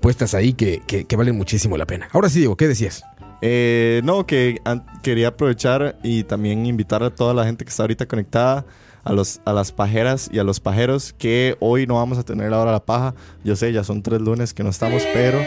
[0.02, 2.10] puestas ahí que, que- que valen muchísimo la pena.
[2.12, 3.04] Ahora sí, Diego, ¿qué decías?
[3.42, 4.60] Eh, no, que
[5.04, 8.66] quería aprovechar y también invitar a toda la gente que está ahorita conectada,
[9.04, 12.52] a, los, a las pajeras y a los pajeros, que hoy no vamos a tener
[12.52, 13.16] la hora de la paja.
[13.44, 15.40] Yo sé, ya son tres lunes que no estamos, pero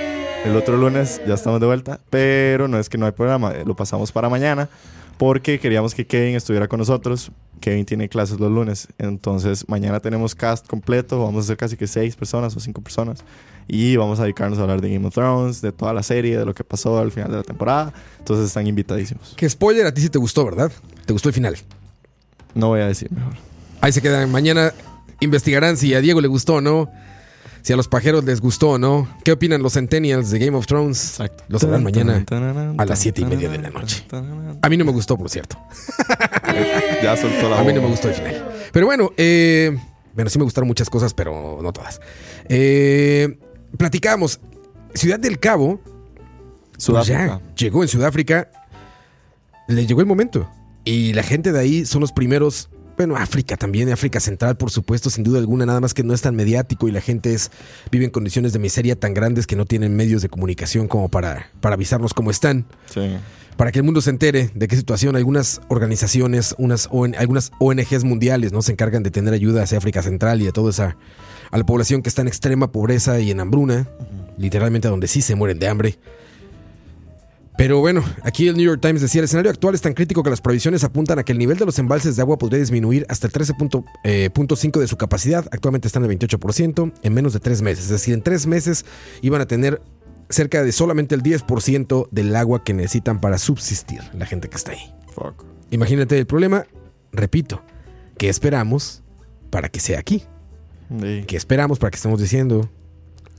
[0.44, 2.00] el otro lunes ya estamos de vuelta.
[2.10, 4.68] Pero no es que no hay programa, eh, lo pasamos para mañana,
[5.18, 7.30] porque queríamos que Kevin estuviera con nosotros.
[7.60, 11.86] Kevin tiene clases los lunes, entonces mañana tenemos cast completo, vamos a ser casi que
[11.86, 13.22] seis personas o cinco personas.
[13.72, 16.44] Y vamos a dedicarnos a hablar de Game of Thrones, de toda la serie, de
[16.44, 17.92] lo que pasó al final de la temporada.
[18.18, 19.34] Entonces están invitadísimos.
[19.36, 20.72] Que spoiler, a ti sí te gustó, ¿verdad?
[21.06, 21.56] ¿Te gustó el final?
[22.52, 23.34] No voy a decir mejor.
[23.80, 24.28] Ahí se quedan.
[24.32, 24.72] Mañana
[25.20, 26.90] investigarán si a Diego le gustó o no.
[27.62, 29.08] Si a los pajeros les gustó o no.
[29.24, 31.04] ¿Qué opinan los Centennials de Game of Thrones?
[31.04, 31.44] Exacto.
[31.46, 32.24] Lo sabrán mañana
[32.76, 34.04] a las siete y media de la noche.
[34.62, 35.56] A mí no me gustó, por cierto.
[37.02, 38.44] Ya soltó la A mí no me gustó el final.
[38.72, 39.74] Pero bueno, eh,
[40.12, 42.00] bueno, sí me gustaron muchas cosas, pero no todas.
[42.48, 43.38] Eh,
[43.76, 44.40] platicábamos.
[44.94, 45.80] Ciudad del Cabo
[46.86, 48.48] pues ya, llegó en Sudáfrica,
[49.68, 50.48] le llegó el momento.
[50.84, 55.10] Y la gente de ahí son los primeros, bueno, África también, África Central, por supuesto,
[55.10, 57.50] sin duda alguna, nada más que no es tan mediático y la gente es,
[57.90, 61.50] vive en condiciones de miseria tan grandes que no tienen medios de comunicación como para,
[61.60, 62.66] para avisarnos cómo están.
[62.92, 63.16] Sí.
[63.56, 68.04] Para que el mundo se entere de qué situación algunas organizaciones, unas ON algunas ONGs
[68.04, 68.62] mundiales, ¿no?
[68.62, 70.96] Se encargan de tener ayuda hacia África Central y a toda esa,
[71.50, 73.88] a la población que está en extrema pobreza y en hambruna,
[74.36, 75.98] literalmente donde sí se mueren de hambre.
[77.56, 80.30] Pero bueno, aquí el New York Times decía, el escenario actual es tan crítico que
[80.30, 83.26] las previsiones apuntan a que el nivel de los embalses de agua podría disminuir hasta
[83.26, 85.46] el 13.5 de su capacidad.
[85.52, 87.84] Actualmente están en el 28% en menos de tres meses.
[87.84, 88.86] Es decir, en tres meses
[89.20, 89.82] iban a tener
[90.30, 94.72] cerca de solamente el 10% del agua que necesitan para subsistir la gente que está
[94.72, 94.94] ahí.
[95.14, 95.44] Fuck.
[95.70, 96.64] Imagínate el problema,
[97.12, 97.62] repito,
[98.16, 99.02] ¿qué esperamos
[99.50, 100.24] para que sea aquí?
[101.00, 101.24] Sí.
[101.26, 102.68] ¿Qué esperamos para que estemos diciendo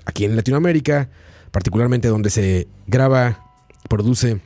[0.06, 1.10] aquí en Latinoamérica,
[1.52, 3.46] particularmente donde se graba,
[3.90, 4.40] produce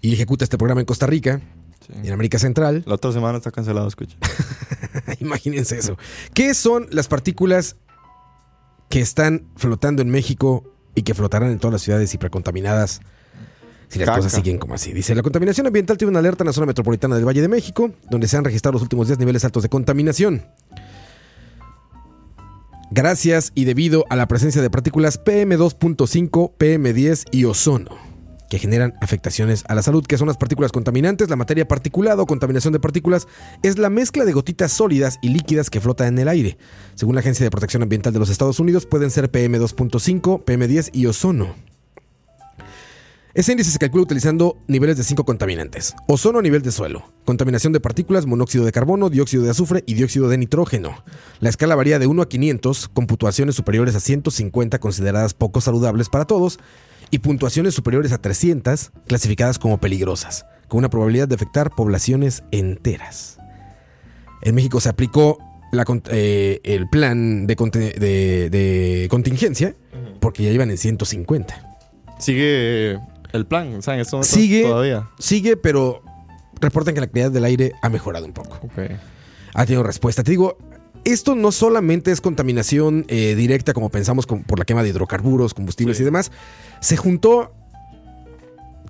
[0.00, 1.40] y ejecuta este programa en Costa Rica
[1.86, 1.92] Sí.
[2.02, 2.82] y en América Central?
[2.86, 4.16] La otra semana está cancelado, escucha.
[5.20, 5.96] Imagínense eso.
[6.34, 7.76] ¿Qué son las partículas
[8.88, 10.64] que están flotando en México
[10.94, 13.00] y que flotarán en todas las ciudades hipercontaminadas
[13.88, 14.18] si las Caca.
[14.18, 14.92] cosas siguen como así?
[14.92, 17.90] Dice, la contaminación ambiental tiene una alerta en la zona metropolitana del Valle de México,
[18.10, 20.44] donde se han registrado los últimos 10 niveles altos de contaminación.
[22.96, 27.90] Gracias y debido a la presencia de partículas PM2.5, PM10 y ozono
[28.48, 31.28] que generan afectaciones a la salud, que son las partículas contaminantes.
[31.28, 33.28] La materia particulada o contaminación de partículas
[33.62, 36.56] es la mezcla de gotitas sólidas y líquidas que flota en el aire.
[36.94, 41.04] Según la Agencia de Protección Ambiental de los Estados Unidos, pueden ser PM2.5, PM10 y
[41.04, 41.54] ozono.
[43.36, 45.94] Ese índice se calcula utilizando niveles de cinco contaminantes.
[46.08, 49.92] Ozono a nivel de suelo, contaminación de partículas, monóxido de carbono, dióxido de azufre y
[49.92, 51.04] dióxido de nitrógeno.
[51.40, 56.08] La escala varía de 1 a 500, con puntuaciones superiores a 150 consideradas poco saludables
[56.08, 56.58] para todos
[57.10, 63.36] y puntuaciones superiores a 300 clasificadas como peligrosas, con una probabilidad de afectar poblaciones enteras.
[64.40, 65.36] En México se aplicó
[65.72, 67.56] la eh, el plan de-
[68.50, 69.74] de contingencia
[70.20, 71.74] porque ya iban en 150.
[72.18, 72.98] Sigue
[73.36, 74.62] el plan, o sea, en momentos Sigue.
[74.62, 75.08] todavía.
[75.18, 76.02] Sigue, pero
[76.60, 78.58] reportan que la calidad del aire ha mejorado un poco.
[78.62, 78.90] Ok.
[79.54, 80.22] Ha tenido respuesta.
[80.22, 80.58] Te digo,
[81.04, 85.54] esto no solamente es contaminación eh, directa como pensamos con- por la quema de hidrocarburos,
[85.54, 86.02] combustibles Sí.
[86.02, 86.32] y demás.
[86.80, 87.52] Se juntó,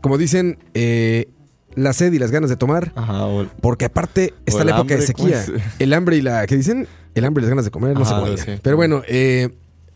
[0.00, 1.28] como dicen, eh,
[1.74, 2.92] la sed y las ganas de tomar.
[2.94, 5.46] Ajá, o el- Porque aparte está la época de hambre, ¿cómo sequía.
[5.78, 6.46] El hambre y la.
[6.46, 6.86] ¿Qué dicen?
[7.14, 8.38] El hambre y las ganas de comer, no sé Ajá, digan.
[8.44, 8.60] sé.
[8.62, 9.50] Pero bueno, eh,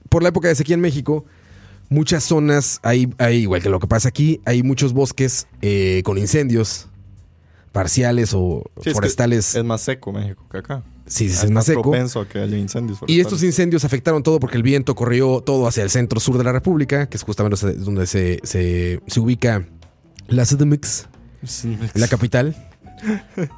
[0.08, 1.24] por la época de sequía en México,
[1.90, 6.16] muchas zonas, hay, hay, igual que lo que pasa aquí, hay muchos bosques eh, con
[6.16, 6.88] incendios
[7.72, 9.54] parciales o Sí, es que forestales.
[9.54, 10.82] Es más seco México que acá.
[11.06, 11.82] sí, sí, es más seco.
[11.82, 13.00] propenso a que haya incendios.
[13.06, 16.44] Y estos incendios afectaron todo porque el viento corrió todo hacia el centro sur de
[16.44, 19.66] la República, que es justamente donde se, se, se ubica
[20.28, 21.08] la CDMX,
[21.94, 22.69] la capital,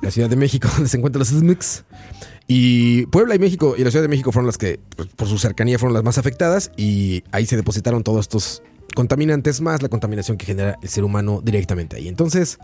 [0.02, 1.84] la Ciudad de México, donde se encuentra la CDMX.
[2.48, 5.38] Y Puebla y México y la Ciudad de México fueron las que, pues, por su
[5.38, 8.62] cercanía, fueron las más afectadas y ahí se depositaron todos estos
[8.94, 12.08] contaminantes más la contaminación que genera el ser humano directamente ahí.
[12.08, 12.58] Entonces,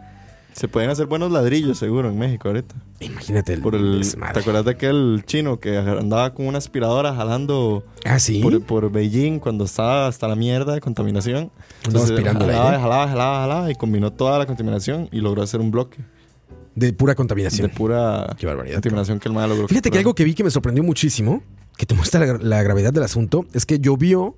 [0.52, 2.74] Se pueden hacer buenos ladrillos, seguro, en México ahorita.
[3.00, 4.02] imagínate el, Por el.
[4.34, 8.40] ¿Te acuerdas de aquel chino que andaba con una aspiradora jalando Ah, sí.
[8.42, 11.50] por, por Beijing cuando estaba hasta la mierda de contaminación?
[11.86, 11.92] El
[12.24, 15.98] jalaba, jalaba, jalaba, jalaba y combinó toda la contaminación y logró hacer un bloque
[16.78, 17.70] De pura de contaminación.
[17.70, 18.76] pura Qué barbaridad.
[18.76, 19.68] contaminación que el mal logró.
[19.68, 21.42] Fíjate que algo que vi que me sorprendió muchísimo,
[21.76, 24.36] que te muestra la, la gravedad del asunto, es que llovió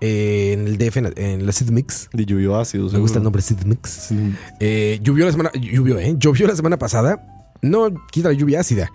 [0.00, 2.08] eh, en el DF, en, en la CIDMIX.
[2.12, 2.88] De lluvio ácido.
[2.90, 3.90] Me gusta el nombre CIDMIX.
[3.90, 4.32] Sí.
[4.60, 6.14] Eh, llovió la semana, llovió, ¿eh?
[6.18, 7.26] Llovió la semana pasada.
[7.62, 8.90] No quita la lluvia ácida.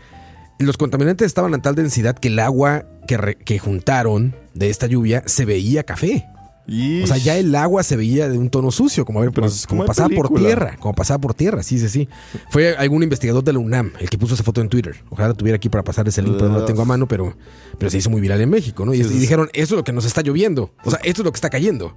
[0.58, 4.88] Los contaminantes estaban a tal densidad que el agua que, re- que juntaron de esta
[4.88, 6.26] lluvia se veía café.
[6.68, 9.48] O sea, ya el agua se veía de un tono sucio, como, a ver, Pero
[9.68, 12.10] como, pasaba por tierra, como pasaba por tierra, sí, sí, sí.
[12.50, 14.96] Fue algún investigador de la UNAM el que puso esa foto en Twitter.
[15.10, 17.38] Ojalá la tuviera aquí para pasar ese link, pero no la tengo a mano, pero,
[17.78, 18.94] pero se hizo muy viral en México, ¿no?
[18.94, 20.72] Y, Sí, dijeron, eso es lo que nos está lloviendo.
[20.84, 21.96] O sea, esto es lo que está cayendo.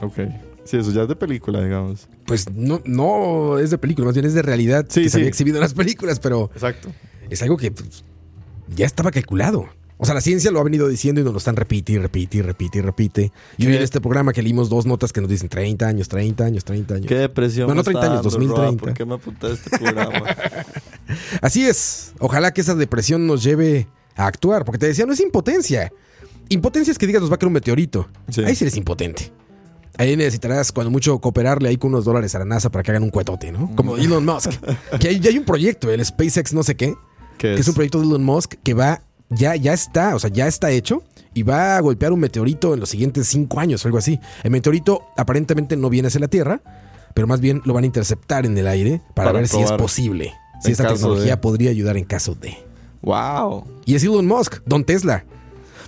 [0.00, 0.18] Ok.
[0.64, 2.08] Sí, eso ya es de película, digamos.
[2.26, 5.28] Pues no, no es de película, más bien es de realidad Sí, que se había
[5.28, 6.90] exhibido en las películas, pero Exacto.
[7.30, 8.04] es algo que pues,
[8.74, 9.68] ya estaba calculado.
[9.98, 12.38] O sea, la ciencia lo ha venido diciendo y nos lo están repite y repite
[12.38, 13.32] y repite y repite.
[13.56, 16.44] Y hoy en este programa que leímos dos notas que nos dicen 30 años, 30
[16.44, 17.06] años, 30 años.
[17.06, 17.66] Qué depresión.
[17.66, 18.84] No, no me 30 está años, dando, Roa, 2030.
[18.84, 20.24] ¿Por qué me apunté a este programa?
[21.42, 22.12] Así es.
[22.20, 24.64] Ojalá que esa depresión nos lleve a actuar.
[24.64, 25.92] Porque te decía, no es impotencia.
[26.48, 28.08] Impotencia es que digas nos va a caer un meteorito.
[28.28, 28.44] Sí.
[28.44, 29.32] Ahí sí eres impotente.
[29.98, 33.02] Ahí necesitarás, cuando mucho, cooperarle ahí con unos dólares a la NASA para que hagan
[33.02, 33.74] un cuetote, ¿no?
[33.74, 34.52] Como Elon Musk.
[35.00, 36.94] que hay, ya hay un proyecto, el SpaceX no sé qué,
[37.36, 40.30] ¿Qué que es un proyecto de Elon Musk que va, ya, ya está, o sea,
[40.30, 41.02] ya está hecho
[41.34, 44.18] y va a golpear un meteorito en los siguientes cinco años o algo así.
[44.42, 46.60] El meteorito aparentemente no viene hacia la Tierra,
[47.14, 49.70] pero más bien lo van a interceptar en el aire para, Para ver si es
[49.72, 50.34] posible.
[50.62, 52.56] Si esta tecnología de- podría ayudar en caso de.
[53.02, 53.64] ¡Wow!
[53.84, 55.24] Y es Elon Musk, Don Tesla.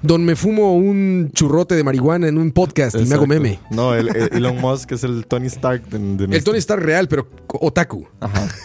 [0.02, 3.26] Don me fumo un churrote de marihuana en un podcast y me hago Exacto.
[3.42, 3.58] meme.
[3.70, 7.06] No, el, el Elon Musk es el Tony Stark de, de El Tony Stark real,
[7.06, 8.06] pero otaku.
[8.20, 8.48] Ajá.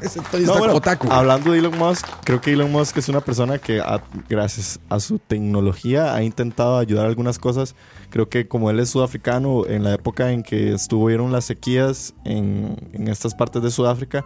[0.00, 1.08] Es el Tony No, Stark bueno, otaku.
[1.10, 5.00] hablando de Elon Musk, creo que Elon Musk es una persona que a- gracias a
[5.00, 7.74] su tecnología ha intentado ayudar a algunas cosas.
[8.10, 12.76] Creo que como él es sudafricano, en la época en que estuvieron las sequías en,
[12.92, 14.24] en estas partes de Sudáfrica,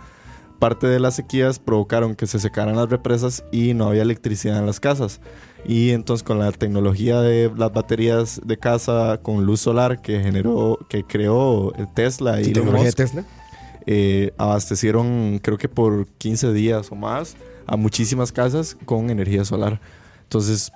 [0.59, 4.67] parte de las sequías provocaron que se secaran las represas y no había electricidad en
[4.67, 5.21] las casas.
[5.67, 10.79] Y entonces con la tecnología de las baterías de casa con luz solar que generó,
[10.89, 13.25] que creó eh, Tesla y ¿Sí, Elon tecnología de Musk, Tesla?
[13.87, 17.37] eh, abastecieron, creo que por 15 días o más,
[17.67, 19.81] a muchísimas casas con energía solar.
[20.23, 20.71] Entonces,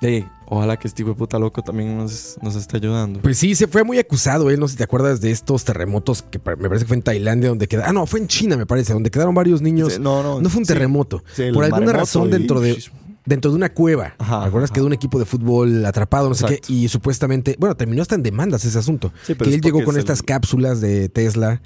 [0.00, 3.20] hey, ojalá que este hijo de puta loco también nos, nos esté ayudando.
[3.20, 4.60] Pues sí, se fue muy acusado, él.
[4.60, 7.48] No sé si te acuerdas de estos terremotos que me parece que fue en Tailandia
[7.50, 7.84] donde queda.
[7.86, 9.94] Ah, no, fue en China, me parece, donde quedaron varios niños.
[9.94, 11.22] Sí, no, no, No fue un terremoto.
[11.34, 12.82] Sí, Por alguna razón y- dentro de
[13.26, 14.14] dentro de una cueva.
[14.18, 14.70] Ajá, ¿Te acuerdas?
[14.70, 14.74] ajá.
[14.74, 16.60] Quedó un equipo de fútbol atrapado, no sé qué.
[16.68, 19.12] Y supuestamente, bueno, terminó hasta en demandas ese asunto.
[19.24, 21.60] Sí, pero que él llegó con es estas el- cápsulas de Tesla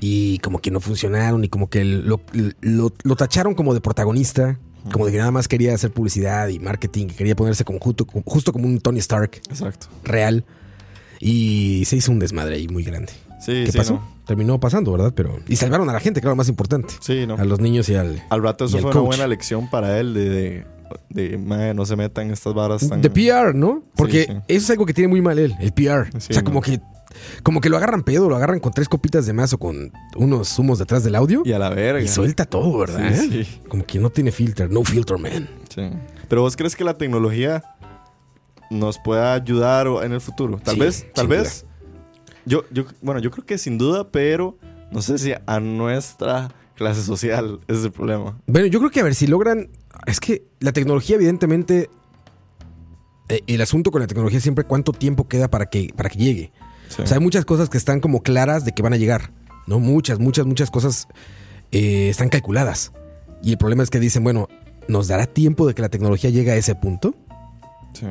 [0.00, 2.20] y como que no funcionaron y como que lo,
[2.60, 4.58] lo- lo tacharon como de protagonista.
[4.92, 8.06] Como de que nada más quería hacer publicidad y marketing, que quería ponerse como justo,
[8.24, 9.88] justo como un Tony Stark Exacto.
[10.04, 10.42] real.
[11.20, 13.12] Y se hizo un desmadre ahí muy grande.
[13.40, 13.94] Sí, ¿Qué sí, pasó?
[13.94, 14.20] no.
[14.26, 15.12] Terminó pasando, ¿verdad?
[15.14, 15.38] Pero.
[15.48, 16.94] Y salvaron a la gente, que era lo más importante.
[17.00, 17.34] Sí, no.
[17.34, 18.22] A los niños y al.
[18.30, 18.94] Al rato eso fue coach.
[18.96, 20.64] una buena lección para él de, de,
[21.08, 23.00] de, "Mae, no se metan en estas varas tan...
[23.02, 23.82] De PR, ¿no?
[23.96, 24.32] Porque sí.
[24.48, 26.10] eso es algo que tiene muy mal él, el PR.
[26.12, 26.44] Sí, o sea, no.
[26.44, 26.80] como que.
[27.42, 30.56] Como que lo agarran pedo, lo agarran con tres copitas de más o con unos
[30.58, 31.42] humos detrás del audio.
[31.44, 32.00] Y a la verga.
[32.00, 33.12] Y suelta todo, ¿verdad?
[33.14, 33.60] Sí, sí.
[33.68, 35.48] Como que no tiene filter, no filter, man.
[35.74, 35.90] Sí.
[36.28, 37.64] Pero vos crees que la tecnología
[38.70, 40.58] nos pueda ayudar en el futuro?
[40.62, 41.66] Tal vez, tal vez.
[42.46, 44.56] Yo, yo, bueno, yo creo que sin duda, pero
[44.90, 48.38] no sé si a nuestra clase social ese es el problema.
[48.46, 49.68] Bueno, yo creo que a ver si logran.
[50.06, 51.90] Es que la tecnología, evidentemente.
[53.28, 56.18] eh, el asunto con la tecnología es siempre cuánto tiempo queda para que, para que
[56.18, 56.52] llegue.
[56.88, 57.02] Sí.
[57.02, 59.32] O sea, hay muchas cosas que están como claras de que van a llegar.
[59.66, 59.78] ¿No?
[59.78, 61.06] Muchas, muchas, muchas cosas
[61.70, 62.92] eh, están calculadas.
[63.42, 64.48] Y el problema es que dicen, bueno,
[64.88, 67.14] ¿nos dará tiempo de que la tecnología llegue a ese punto?
[67.92, 68.06] Sí.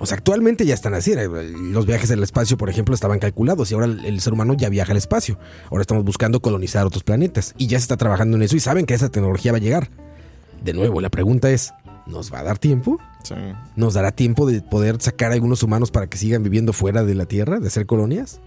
[0.00, 1.14] O sea, actualmente ya están así.
[1.14, 4.68] Los viajes al espacio, por ejemplo, estaban calculados y ahora el, el ser humano ya
[4.68, 5.38] viaja al espacio.
[5.70, 8.84] Ahora estamos buscando colonizar otros planetas y ya se está trabajando en eso y saben
[8.84, 9.90] que esa tecnología va a llegar.
[10.62, 11.72] De nuevo, la pregunta es,
[12.06, 12.98] ¿nos va a dar tiempo?
[13.24, 13.34] Sí.
[13.76, 17.14] ¿Nos dará tiempo de poder sacar a algunos humanos para que sigan viviendo fuera de
[17.14, 18.40] la Tierra, de hacer colonias?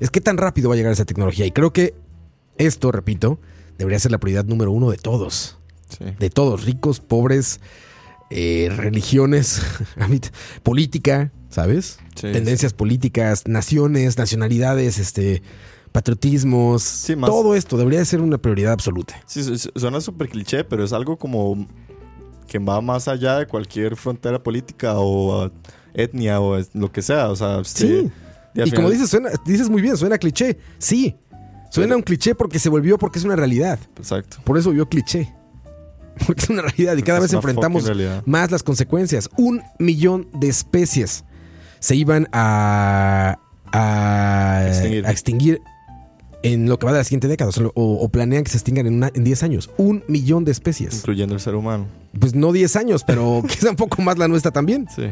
[0.00, 1.94] Es que tan rápido va a llegar esa tecnología y creo que
[2.56, 3.40] esto, repito,
[3.78, 5.56] debería ser la prioridad número uno de todos
[5.88, 6.04] Sí.
[6.18, 7.60] de todos, ricos, pobres,
[8.30, 9.62] eh, religiones,
[10.62, 11.98] política, ¿sabes?
[12.14, 15.42] Sí, Tendencias políticas, naciones, nacionalidades, este,
[15.98, 19.14] patriotismos, Sí, más- todo esto debería de ser una prioridad absoluta.
[19.26, 21.66] Sí, su- su- suena súper cliché, pero es algo como
[22.46, 25.50] que va más allá de cualquier frontera política o
[25.94, 27.28] etnia o lo que sea.
[27.30, 28.08] O sea, Sí.
[28.54, 30.58] y como dices, suena, dices muy bien, suena cliché.
[30.78, 31.16] Sí,
[31.70, 33.78] suena Pero- un cliché porque se volvió porque es una realidad.
[33.96, 34.38] Exacto.
[34.44, 35.34] Por eso volvió cliché.
[36.26, 37.88] Porque es una realidad y cada vez enfrentamos
[38.26, 39.28] más las consecuencias.
[39.36, 41.24] Un millón de especies
[41.78, 43.38] se iban a,
[43.72, 45.06] a, Extinguir.
[45.06, 45.60] a extinguir
[46.52, 47.50] en lo que va de la siguiente década.
[47.50, 49.70] O, sea, o- o planean que se extingan en, una- en 10 años.
[49.76, 50.94] Un millón de especies.
[50.98, 51.86] Incluyendo el ser humano.
[52.18, 54.86] Pues no 10 años, pero quizá un poco más la nuestra también.
[54.94, 55.04] Sí.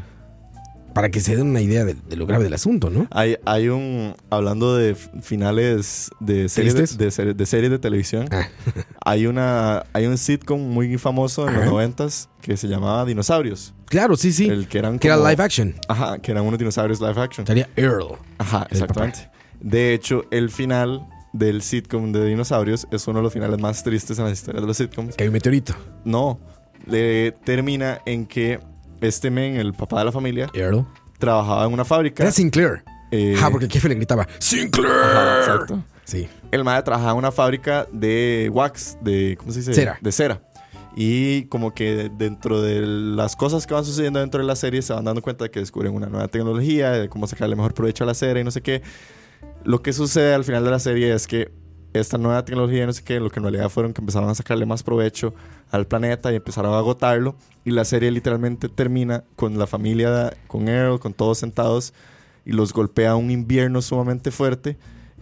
[0.94, 3.06] Para que se den una idea de, de lo grave del asunto, ¿no?
[3.10, 4.14] Hay, hay un.
[4.30, 6.96] Hablando de finales de series de, ¿Tristes?
[6.98, 8.48] de, serie- de series de televisión, Ah.
[9.04, 13.74] hay, una, hay un sitcom muy famoso en los noventas que se llamaba Dinosaurios.
[13.84, 14.46] Claro, sí, sí.
[14.48, 15.74] El que eran que era live action.
[15.86, 17.46] Ajá, que eran unos dinosaurios live action.
[17.46, 18.16] Sería Earl.
[18.38, 19.28] Ajá, exactamente.
[19.60, 21.06] De hecho, el final
[21.38, 24.66] del sitcom de dinosaurios es uno de los finales más tristes en la historia de
[24.66, 25.16] los sitcoms.
[25.16, 25.74] Que hay un meteorito.
[26.04, 26.38] No,
[26.86, 28.60] le termina en que
[29.00, 30.86] este men, el papá de la familia, Earl.
[31.18, 32.22] trabajaba en una fábrica.
[32.22, 32.82] Era Sinclair.
[33.10, 34.88] eh, Ah, porque el jefe le gritaba ¡Sinclair!
[34.92, 35.84] ajá, exacto.
[36.04, 36.28] Sí.
[36.52, 39.74] El madre trabajaba en una fábrica de wax, de ¿cómo se dice?
[39.74, 39.98] Cera.
[40.00, 40.40] De cera.
[40.98, 44.94] Y como que dentro de las cosas que van sucediendo dentro de la serie se
[44.94, 48.06] van dando cuenta de que descubren una nueva tecnología, de cómo sacarle mejor provecho a
[48.06, 48.82] la cera y no sé qué.
[49.66, 51.50] Lo que sucede al final de la serie es que
[51.92, 54.64] esta nueva tecnología, no sé qué, lo que en realidad fueron que empezaron a sacarle
[54.64, 55.34] más provecho
[55.72, 57.34] al planeta y empezaron a agotarlo.
[57.64, 61.94] Y la serie literalmente termina con la familia, con Earl, con todos sentados
[62.44, 64.76] y los golpea un invierno sumamente fuerte.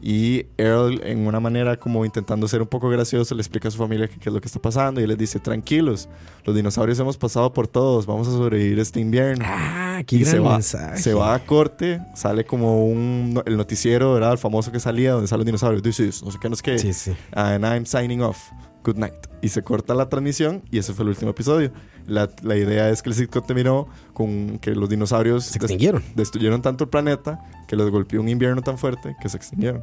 [0.07, 3.78] Y Earl, en una manera como intentando ser un poco gracioso, le explica a su
[3.78, 5.00] familia que qué es lo que está pasando.
[5.00, 6.11] Y les dice: Tranquilos,
[6.44, 9.46] los dinosaurios hemos pasado por todos, vamos a sobrevivir este invierno.
[9.48, 10.98] Ah, qué y gran se va, mensaje.
[10.98, 14.32] se va a corte, sale como un, el noticiero, ¿verdad?
[14.32, 15.82] El famoso que salía, donde salen los dinosaurios.
[15.82, 16.78] This is, no sé qué, no sé qué.
[16.78, 17.16] Sí, sí.
[17.32, 18.50] And I'm signing off.
[18.85, 19.14] Good night.
[19.43, 21.72] Y se corta la transmisión y ese fue el último episodio.
[22.07, 26.03] La, la idea es que el sitcom terminó con que los dinosaurios Se extinguieron.
[26.14, 29.82] destruyeron tanto el planeta que los golpeó un invierno tan fuerte que se extinguieron.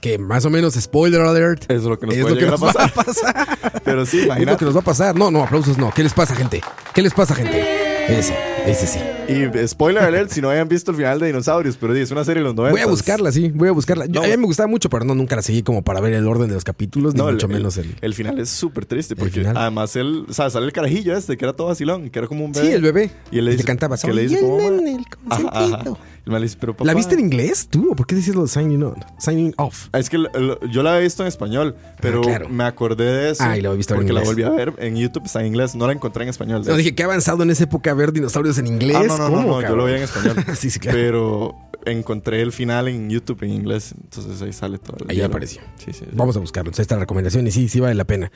[0.00, 1.64] Que más o menos, spoiler alert.
[1.64, 3.82] Eso es lo que nos es puede lo que nos a va a pasar.
[3.84, 4.58] Pero sí, Es lo imagínate.
[4.58, 5.16] que nos va a pasar.
[5.16, 5.90] No, no, aplausos no.
[5.92, 6.60] ¿Qué les pasa, gente?
[6.94, 7.86] ¿Qué les pasa, gente?
[8.08, 8.34] Ese,
[8.66, 8.98] ese sí.
[9.28, 12.24] Y spoiler alert si no hayan visto el final de Dinosaurios, pero sí, es una
[12.24, 12.72] serie de los 90.
[12.72, 14.06] Voy a buscarla, sí, voy a buscarla.
[14.06, 14.22] Yo- No.
[14.22, 16.48] a mí me gustaba mucho, pero no, nunca la seguí como para ver el orden
[16.48, 18.14] de los capítulos, ni No, mucho el, menos el, el...
[18.14, 21.52] final es súper triste porque además él, o sea, sale el carajillo este que era
[21.52, 22.66] todo vacilón, que era como un bebé.
[22.68, 23.10] Sí, el bebé.
[23.30, 23.98] Y él le que dice, cantaba.
[23.98, 25.84] que le dice "Soy como, el el Ajá, ajá.
[26.18, 26.22] Consentido".
[26.24, 26.84] Y el man le dice, pero papá.
[26.84, 27.90] ¿La viste en inglés tú?
[27.92, 28.96] ¿O por qué decías lo de signing on?
[29.18, 29.88] Signing off.
[29.92, 32.48] Es que lo- lo- yo la había visto en español, pero Ah, claro.
[32.48, 33.42] me acordé de eso.
[33.44, 34.34] Ah, y la he visto en Porque la inglés.
[34.36, 35.74] volví a ver en YouTube, está en inglés.
[35.74, 36.62] No la encontré en español.
[36.62, 36.78] de No, hecho.
[36.78, 38.96] dije que avanzado en esa época ver dinosaurios en inglés.
[38.96, 39.78] Ah, no, no, no, ¿Cómo, no, yo cabrón?
[39.78, 40.36] lo vi en español.
[40.56, 40.98] sí, sí, claro.
[40.98, 41.54] Pero
[41.86, 43.94] encontré el final en YouTube en inglés.
[44.02, 44.96] Entonces ahí sale todo.
[45.00, 45.32] el Ahí diálogo.
[45.36, 45.62] apareció.
[45.76, 46.00] Sí, sí.
[46.00, 46.06] sí.
[46.12, 46.68] Vamos a buscarlo.
[46.68, 48.30] Entonces, esta recomendación y sí, sí vale la pena.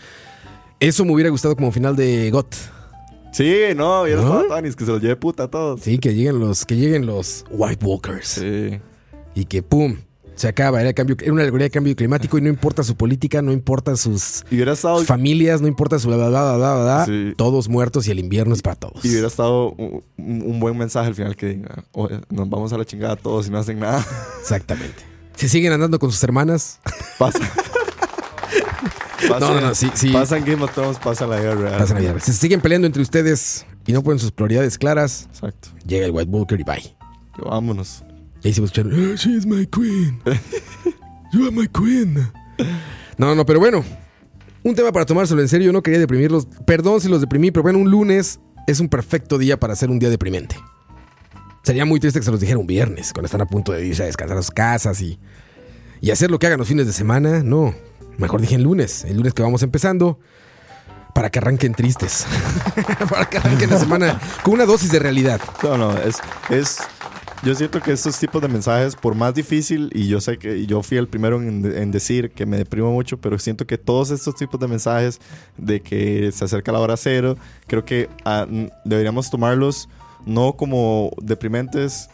[0.81, 2.55] Eso me hubiera gustado como final de GOT.
[3.33, 4.39] Sí, no, vieron ¿No?
[4.41, 5.81] a Tanis que se los lleve puta a todos.
[5.81, 8.29] Sí, que lleguen los, que lleguen los White Walkers.
[8.29, 8.79] Sí.
[9.35, 9.97] Y que pum,
[10.35, 10.81] se acaba.
[10.83, 13.97] Era, cambio, era una alegoría de cambio climático y no importa su política, no importa
[13.97, 17.33] sus Y estado familias, no importa su bla bla bla bla bla, bla, Sí.
[17.37, 19.05] todos muertos y el invierno es para todos.
[19.05, 22.85] Y hubiera estado un, buen mensaje al final que diga, "Oye, nos vamos a la
[22.85, 24.05] chingada todos y no hacen nada.
[24.41, 25.05] Exactamente.
[25.37, 26.81] Si siguen andando con sus hermanas,
[27.19, 27.41] Pasa.
[29.29, 30.11] Pasa- No, no, no, sí, sí.
[30.11, 31.79] Pasa en Game of Thrones, pasa la guerra real.
[31.79, 32.15] pasan a vida.
[32.21, 35.69] Si se siguen peleando entre ustedes y no ponen sus prioridades claras, Exacto.
[35.87, 36.97] llega el White Walker y bye.
[37.39, 38.05] Yo, vámonos.
[38.43, 40.21] Y ahí se va escuchando, "Ah, she is my queen.
[41.33, 42.31] You are my queen.
[43.17, 43.85] No, no, pero bueno.
[44.65, 45.73] Un tema para tomárselo en serio.
[45.73, 46.47] No quería deprimirlos.
[46.67, 49.99] Perdón si los deprimí, pero bueno, un lunes es un perfecto día para hacer un
[49.99, 50.57] día deprimente.
[51.65, 54.03] Sería muy triste que se los dijera un viernes, cuando están a punto de irse
[54.03, 55.19] a descansar a sus casas y,
[56.01, 57.43] y hacer lo que hagan los fines de semana.
[57.43, 57.75] No,
[58.19, 60.19] mejor dije el lunes, el lunes que vamos empezando,
[61.15, 62.27] para que arranquen tristes.
[63.11, 65.41] para que arranquen la semana con una dosis de realidad.
[65.63, 66.17] No, no, es,
[66.51, 66.79] es.
[67.43, 70.81] Yo siento que estos tipos de mensajes, por más difícil, y yo sé que yo
[70.85, 74.37] fui el primero en, en decir que me deprimo mucho, pero siento que todos estos
[74.37, 75.21] tipos de mensajes
[75.59, 77.37] de que se acerca la hora cero,
[77.67, 78.47] creo que ah,
[78.85, 79.89] deberíamos tomarlos
[80.25, 82.09] no como deprimentes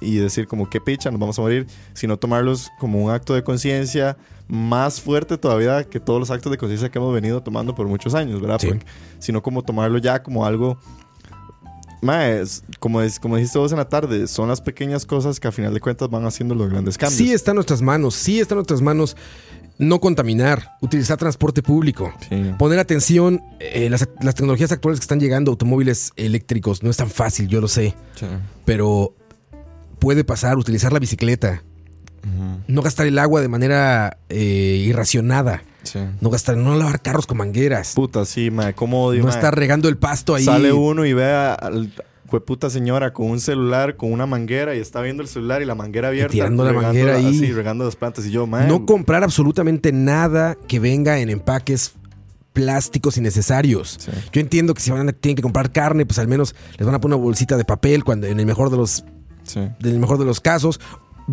[0.00, 3.44] y decir como qué picha, nos vamos a morir, sino tomarlos como un acto de
[3.44, 4.16] conciencia
[4.54, 8.14] más fuerte todavía que todos los actos de conciencia que hemos venido tomando por muchos
[8.14, 8.58] años, ¿verdad?
[8.60, 8.66] Sí.
[8.68, 8.84] Porque-
[9.18, 10.78] sino como tomarlo ya como algo
[12.02, 15.52] es- como, es- como dijiste vos en la tarde, son las pequeñas cosas que a
[15.52, 17.16] final de cuentas van haciendo los grandes cambios.
[17.16, 19.16] Sí está en nuestras manos, sí está en nuestras manos
[19.78, 22.52] no contaminar, utilizar transporte público, Sí.
[22.58, 27.08] poner atención, eh, las, las tecnologías actuales que están llegando, automóviles eléctricos, no es tan
[27.08, 28.26] fácil, yo lo sé, Sí.
[28.66, 29.14] pero
[29.98, 31.62] puede pasar, utilizar la bicicleta,
[32.68, 35.98] No gastar el agua de manera eh, irracionada, Sí.
[36.20, 39.88] no gastar, no lavar carros con mangueras, Puta, sí, mae, cómo odio, no estar regando
[39.88, 40.44] el pasto ahí.
[40.44, 41.92] Sale uno y ve a- al
[42.46, 45.74] puta señora con un celular, con una manguera y está viendo el celular y la
[45.74, 46.32] manguera abierta.
[46.32, 47.26] tirando la manguera ahí.
[47.26, 48.24] Así, regando las plantas.
[48.24, 48.46] Y yo.
[48.46, 51.92] No comprar absolutamente nada que venga en empaques
[52.54, 53.98] plásticos innecesarios.
[54.00, 54.10] Sí.
[54.32, 56.94] Yo entiendo que si van a, tienen que comprar carne, pues al menos les van
[56.94, 59.04] a poner una bolsita de papel cuando en el mejor de los
[59.44, 59.58] Sí.
[59.58, 60.80] en el mejor de los casos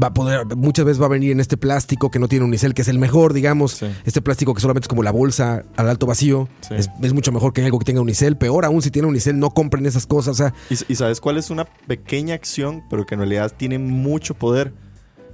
[0.02, 2.74] va a poder muchas veces va a venir en este plástico que no tiene unicel,
[2.74, 3.74] que es el mejor, digamos.
[3.74, 3.88] Sí.
[4.06, 6.48] Este plástico que solamente es como la bolsa al alto vacío.
[6.62, 6.76] Sí.
[6.76, 8.38] Es, es mucho mejor que algo que tenga unicel.
[8.38, 10.32] Peor aún si tiene unicel, no compren esas cosas.
[10.32, 13.80] O sea, Y, y sabes cuál es una pequeña acción, pero que en realidad tiene
[13.80, 14.74] mucho poder.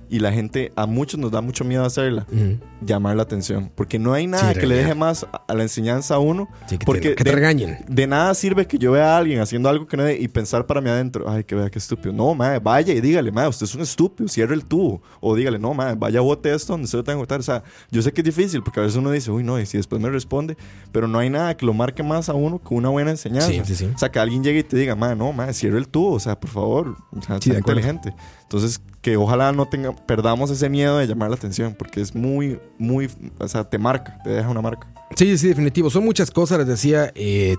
[0.10, 2.26] Y la gente, a muchos nos da mucho miedo hacerla.
[2.32, 3.72] ujú, Llamar la atención.
[3.74, 6.48] Porque no hay nada Sí, que le deje más a- la enseñanza a uno.
[6.68, 7.78] sí, que, porque te, que te de- regañen.
[7.88, 10.66] De nada sirve que yo vea a alguien haciendo algo que no de- y pensar
[10.68, 12.14] para mí adentro, ay, que vea qué estúpido.
[12.14, 15.02] No, madre, vaya y dígale, madre, usted es un estúpido, cierre el tubo.
[15.22, 17.40] O dígale, no, madre, vaya, bote esto donde usted lo tenga que botar.
[17.40, 19.66] O sea, yo sé que es difícil porque a veces uno dice, uy, no, y
[19.66, 20.56] si después me responde,
[20.92, 23.48] pero no hay nada que lo marque más a uno que una buena enseñanza.
[23.66, 23.90] Sí.
[23.94, 26.20] O sea, que alguien llegue y te diga, madre, no, madre, cierre el tubo, o
[26.20, 28.14] sea, por favor, o sea, inteligente.
[28.46, 32.60] Entonces, que ojalá no tenga, perdamos ese miedo de llamar la atención porque es muy,
[32.78, 34.88] muy, o sea, te marca, te deja una marca.
[35.16, 35.90] Sí, sí, definitivo.
[35.90, 37.12] Son muchas cosas, les decía.
[37.16, 37.56] eh,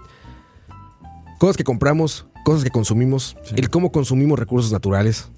[1.38, 3.54] cosas que compramos, cosas que consumimos, Sí.
[3.58, 5.28] el cómo consumimos recursos naturales.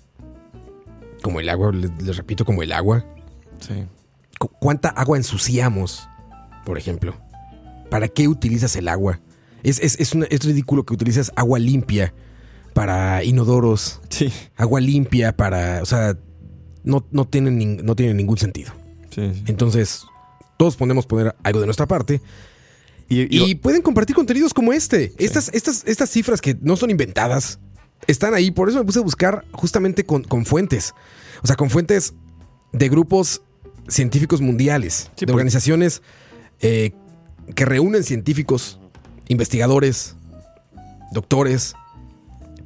[1.23, 3.05] Como el agua, les, les repito, como el agua.
[3.61, 3.85] Sí.
[4.39, 6.09] Cu- ¿Cuánta agua ensuciamos,
[6.65, 7.15] por ejemplo?
[7.91, 9.19] ¿Para qué utilizas el agua?
[9.63, 12.15] Es, es, es, una- es ridículo que utilices agua limpia
[12.79, 14.33] para inodoros, Sí.
[14.57, 15.83] agua limpia para...
[15.83, 16.17] O sea,
[16.85, 18.73] no, no, tiene, nin- no tiene ningún sentido.
[19.11, 19.43] Sí, sí.
[19.49, 20.05] Entonces,
[20.57, 22.21] todos podemos poner algo de nuestra parte
[23.09, 25.13] Y, y y- pueden compartir contenidos como este.
[25.19, 27.59] Estas, estas, estas cifras que no son inventadas
[28.07, 28.53] están ahí.
[28.53, 30.95] Por eso me puse a buscar justamente con, con fuentes.
[31.43, 32.15] O sea, con fuentes
[32.73, 33.43] de grupos
[33.89, 36.01] científicos mundiales, de por- organizaciones
[36.61, 36.93] eh,
[37.57, 38.79] que reúnen científicos,
[39.27, 40.15] investigadores,
[41.13, 41.75] doctores,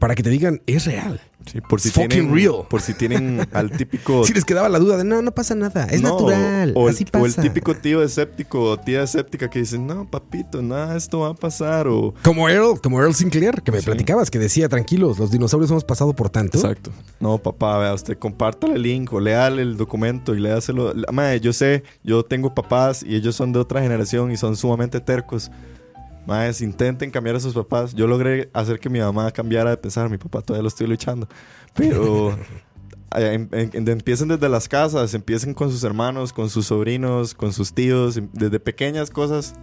[0.02, 1.20] para que te digan, es real.
[1.46, 2.66] sí, por si fucking tienen, real.
[2.68, 4.24] Por si tienen al típico.
[4.24, 6.94] Si les quedaba la duda de, no, no pasa nada, es No, natural, O el,
[6.96, 7.22] así pasa.
[7.22, 11.28] o el típico tío escéptico o tía escéptica que dice, no, papito, nada, esto va
[11.28, 11.86] a pasar.
[11.86, 12.14] O.
[12.24, 13.86] Como Earl, como Earl Sinclair, que me Sí.
[13.86, 16.58] platicabas, que decía, tranquilos, los dinosaurios hemos pasado por tanto.
[16.58, 16.90] Exacto.
[17.20, 20.92] No, papá, vea, usted compártale el link o léale el documento y léaselo.
[21.12, 24.98] Mae, yo sé, yo tengo papás y ellos son de otra generación y son sumamente
[25.00, 25.48] tercos.
[26.26, 27.94] Maes, intenten cambiar a sus papás.
[27.94, 30.08] Yo logré hacer que mi mamá cambiara de pensar.
[30.08, 31.28] Mi papá todavía lo estoy luchando.
[31.74, 32.30] Pero
[33.16, 37.52] eh, em- em- empiecen desde las casas, empiecen con sus hermanos, con sus sobrinos, con
[37.52, 38.16] sus tíos.
[38.16, 39.54] em- Desde pequeñas cosas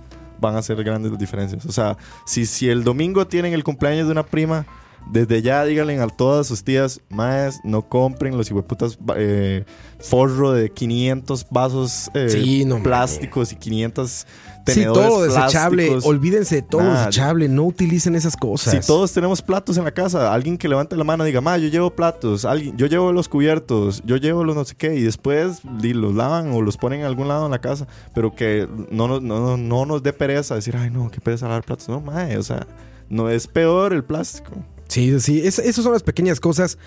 [0.41, 1.66] van a ser grandes diferencias.
[1.66, 4.66] O sea, si, si el domingo tienen el cumpleaños de una prima,
[5.12, 9.64] desde ya díganle a todas sus tías, maes, no compren los hijueputas eh,
[9.99, 14.28] forro de 500 vasos eh, Sí, no plásticos y 500
[14.74, 15.88] Sí, todo desechable.
[15.88, 16.05] plásticos.
[16.05, 17.47] Olvídense de todo desechable.
[17.49, 18.74] No utilicen esas cosas.
[18.74, 21.57] Si todos tenemos platos en la casa, alguien que levante la mano y diga, ma,
[21.57, 25.01] yo llevo platos, alguien, yo llevo los cubiertos, yo llevo los no sé qué, y
[25.01, 28.67] después di, los lavan o los ponen en algún lado en la casa, pero que
[28.91, 31.88] no, nos- no, no, no nos dé pereza decir, ay, no, qué pereza lavar platos.
[31.89, 32.67] No, mae, o sea,
[33.09, 34.51] no es peor el plástico.
[34.88, 35.41] Sí, sí.
[35.45, 36.78] Es- esas son las pequeñas cosas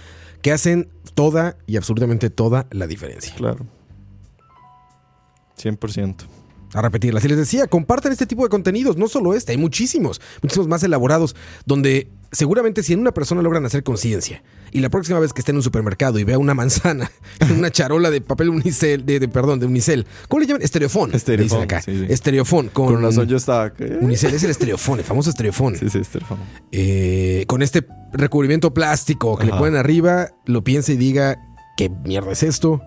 [0.43, 3.33] que hacen toda y absolutamente toda la diferencia.
[3.37, 3.64] Claro.
[5.57, 6.16] 100%.
[6.75, 7.25] A repetirlas.
[7.25, 10.83] Y les decía, compartan este tipo de contenidos, no solo este, hay muchísimos, muchísimos más
[10.83, 15.43] elaborados, donde seguramente si en una persona logran hacer conciencia y la próxima vez que
[15.43, 17.11] esté en un supermercado y vea una manzana
[17.41, 20.62] en una charola de papel unicel, de, de- perdón, de unicel, ¿cómo le llaman?
[20.62, 21.11] Estereofón.
[21.11, 21.83] le dicen Estereofón, acá.
[21.83, 22.07] sí, sí.
[22.09, 23.75] Estereofón con, Con razón yo estaba...
[23.75, 23.85] ¿qué?
[24.01, 25.77] Unicel es el estereofón, el famoso estereofón.
[25.77, 26.41] Sí, sí, Estefano.
[26.73, 31.37] eh, con este recubrimiento plástico que le ponen arriba, lo piense y diga,
[31.77, 32.81] ¿qué mierda es esto?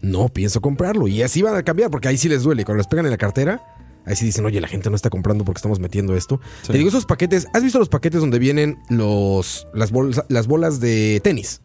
[0.00, 1.08] No pienso comprarlo.
[1.08, 2.64] Y así van a cambiar, porque ahí sí les duele.
[2.64, 3.62] Cuando les pegan en la cartera,
[4.06, 6.40] ahí sí dicen, oye, la gente no está comprando porque estamos metiendo esto.
[6.62, 6.72] Sí.
[6.72, 10.80] Te digo, esos paquetes, ¿has visto los paquetes donde vienen los, las, bolsa- las bolas
[10.80, 11.62] de tenis?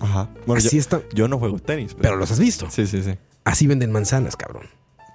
[0.00, 0.30] Ajá.
[0.46, 1.02] Bueno, así yo, están.
[1.14, 2.68] yo no juego tenis, Pero los has visto.
[2.70, 3.14] Sí, sí, sí.
[3.44, 4.64] Así venden manzanas, cabrón.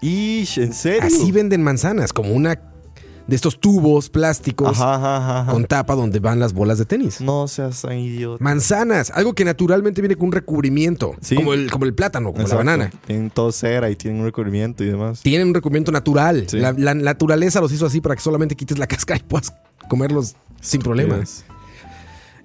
[0.02, 1.02] Ish, ¿en serio?
[1.04, 2.62] Así venden manzanas, como una
[3.30, 5.52] de estos tubos plásticos Ajá, ajá, ajá, ajá.
[5.52, 7.22] con tapa donde van las bolas de tenis.
[7.22, 8.44] No seas tan idiota.
[8.44, 11.36] Manzanas, algo que naturalmente viene con un recubrimiento, Sí.
[11.36, 12.64] como, el, como el plátano, como Exacto.
[12.64, 12.92] la banana.
[13.06, 15.22] Tienen todo cera y tienen un recubrimiento y demás.
[15.22, 16.46] Tienen un recubrimiento natural.
[16.48, 16.58] Sí.
[16.58, 19.54] La, la naturaleza los hizo así para que solamente quites la cáscara y puedas
[19.88, 21.20] comerlos sin problema.
[21.20, 21.46] Yes.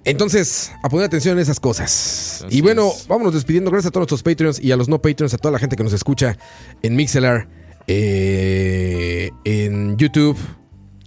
[0.03, 2.45] Entonces, a poner atención en esas cosas.
[2.51, 3.71] Y bueno, vámonos despidiendo.
[3.71, 5.83] Gracias a todos nuestros Patreons y a los no Patreons, a toda la gente que
[5.83, 6.37] nos escucha
[6.83, 7.47] en Mixelar,
[7.87, 10.37] eh, en YouTube,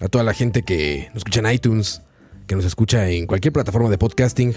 [0.00, 2.02] a toda la gente que nos escucha en iTunes,
[2.46, 4.54] que nos escucha en cualquier plataforma de podcasting.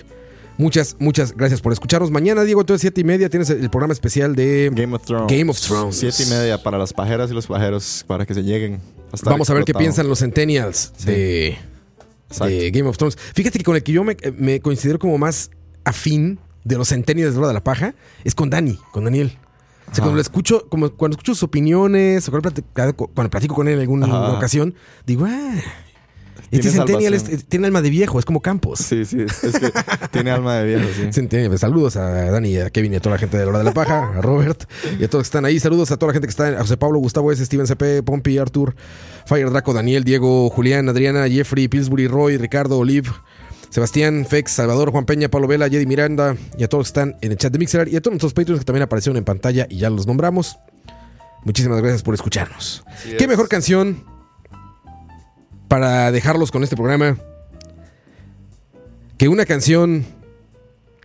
[0.58, 2.12] Muchas, muchas gracias por escucharnos.
[2.12, 5.28] Mañana, Diego, entonces siete y media tienes el programa especial de Game of Thrones.
[5.28, 5.96] Game of Thrones.
[5.96, 8.80] Siete y media para las pajeras y los pajeros para que se lleguen.
[9.12, 11.06] a estar Vamos a ver qué piensan los Centennials Sí.
[11.06, 13.18] de, Game of Thrones.
[13.34, 15.50] Fíjate que con el que yo me, me considero como más
[15.84, 19.38] afín de los Centennials de la de la paja es con Dani, con Daniel.
[19.92, 20.04] O sea, Ajá.
[20.04, 23.74] cuando lo escucho, como cuando escucho sus opiniones, o cuando platico, cuando platico con él
[23.76, 24.32] en alguna Ajá.
[24.38, 24.74] ocasión,
[25.06, 25.56] digo, ah,
[26.50, 28.80] este Centennial es- tiene alma de viejo, es como Campos.
[28.80, 29.22] Sí, sí.
[29.22, 29.72] Es que
[30.12, 31.12] tiene alma de viejo, sí.
[31.14, 31.50] Centennial.
[31.50, 33.64] Pues, Saludos a Dani, a Kevin y a toda la gente de la hora de
[33.66, 34.64] la paja, a Robert
[35.00, 35.60] y a todos que están ahí.
[35.62, 38.38] Saludos a toda la gente que está, a José Pablo, Gustavo S, Steven CP, Pompi,
[38.38, 38.76] Artur,
[39.26, 43.10] Fire Draco, Daniel, Diego, Julián, Adriana, Jeffrey, Pillsbury, Roy, Ricardo, Olive,
[43.72, 47.32] Sebastián, Fex, Salvador, Juan Peña, Pablo Vela, Jedi Miranda y a todos que están en
[47.32, 49.78] el chat de Mixer y a todos nuestros Patreons que también aparecieron en pantalla y
[49.78, 50.58] ya los nombramos.
[51.46, 52.84] Muchísimas gracias por escucharnos.
[52.86, 53.30] Así ¿Qué es.
[53.30, 54.04] mejor canción
[55.70, 57.18] para dejarlos con este programa
[59.18, 60.06] que una canción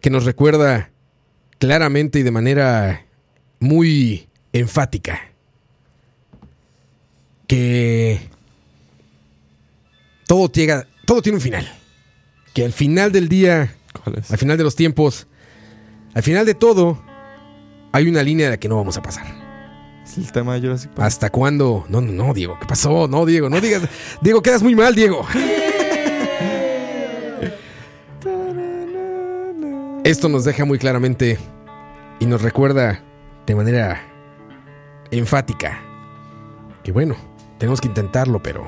[0.02, 0.90] que nos recuerda
[1.58, 3.06] claramente y de manera
[3.60, 5.20] muy enfática
[7.46, 8.28] que
[10.26, 11.85] todo, llega, todo tiene un final.
[12.56, 13.74] Que al final del día,
[14.06, 15.26] al final de los tiempos,
[16.14, 16.98] al final de todo,
[17.92, 19.26] hay una línea de la que no vamos a pasar.
[20.02, 21.06] Es el tema de Jurassic Park.
[21.06, 21.84] ¿Hasta cuándo?
[21.90, 23.08] No, no, no, Diego, ¿qué pasó?
[23.08, 23.82] No, Diego, no digas.
[24.22, 25.26] Diego, quedas muy mal, Diego.
[30.04, 31.38] Esto nos deja muy claramente
[32.20, 33.02] y nos recuerda
[33.46, 34.00] de manera
[35.10, 35.78] enfática
[36.82, 37.16] que bueno,
[37.58, 38.66] tenemos que intentarlo, pero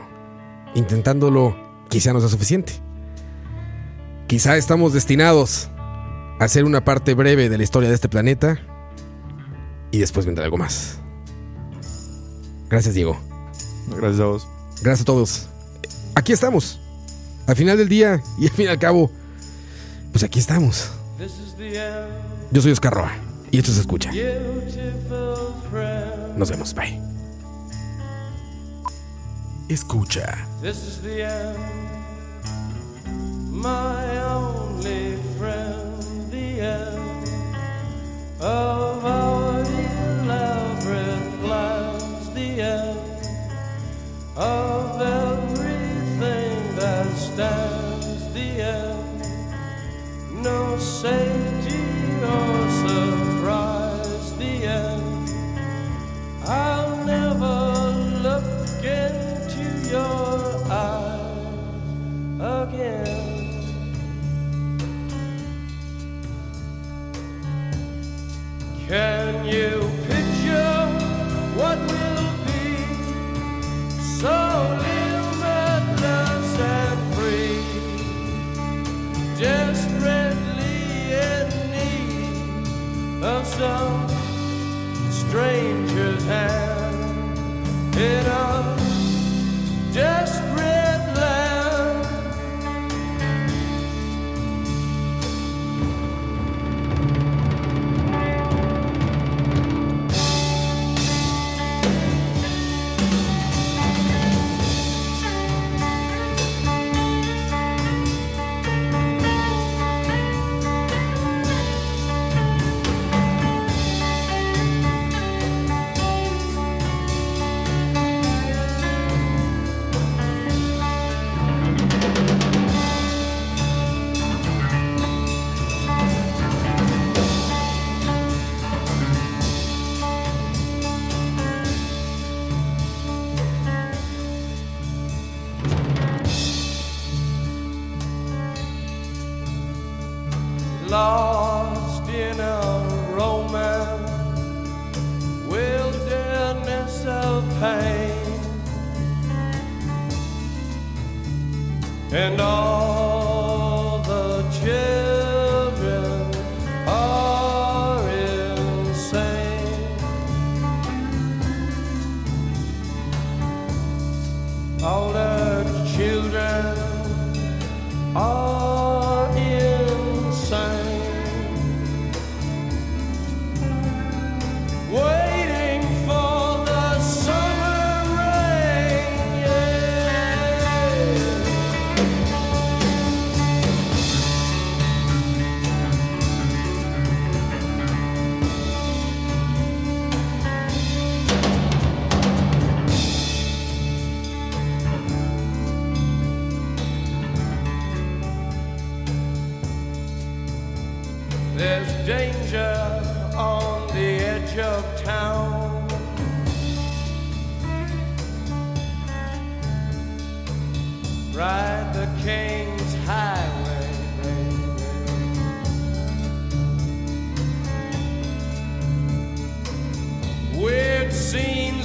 [0.74, 1.56] intentándolo
[1.88, 2.86] quizá no sea suficiente.
[4.28, 5.70] Quizá estamos destinados
[6.38, 8.58] a ser una parte breve de la historia de este planeta
[9.90, 11.00] y después vendrá algo más.
[12.68, 13.18] Gracias, Diego.
[13.88, 14.46] Gracias a vos.
[14.82, 15.48] Gracias a todos.
[16.14, 16.78] Aquí estamos.
[17.46, 19.10] Al final del día y al fin y al cabo,
[20.12, 20.90] pues aquí estamos.
[22.50, 23.12] Yo soy Oscar Roa
[23.50, 24.10] y esto se escucha.
[26.36, 26.74] Nos vemos.
[26.74, 27.00] Bye.
[29.70, 30.46] Escucha.
[33.62, 36.30] My only friend.
[36.30, 37.28] The end
[38.40, 42.30] of our elaborate plans.
[42.34, 43.26] The end
[44.36, 47.77] of everything that stands.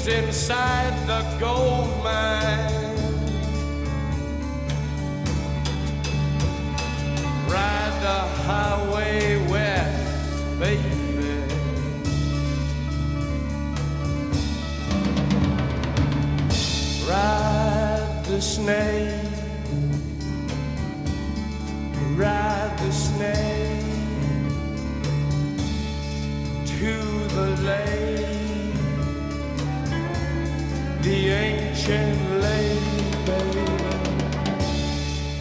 [0.03, 2.95] Scenes inside the gold mine.
[7.47, 10.83] Ride the highway west, baby.
[17.07, 19.19] Ride the snake.
[22.15, 23.42] Ride the snake
[31.03, 33.65] The ancient lake, baby.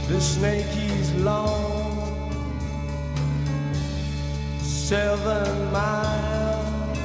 [0.09, 2.33] The snake is long,
[4.59, 6.99] seven miles.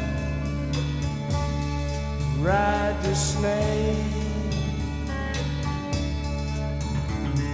[2.40, 3.96] Ride the snake.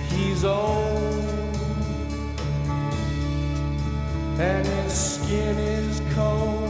[0.09, 1.57] He's old,
[4.39, 6.62] and his skin is cold.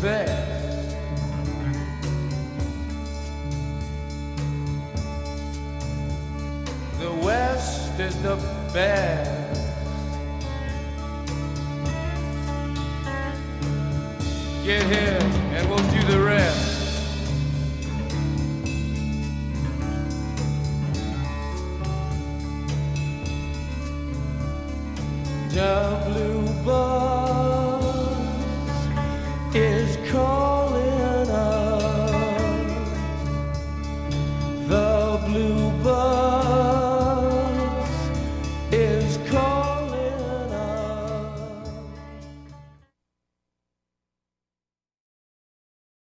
[0.00, 0.96] Best.
[6.98, 8.36] The West is the
[8.72, 9.19] best.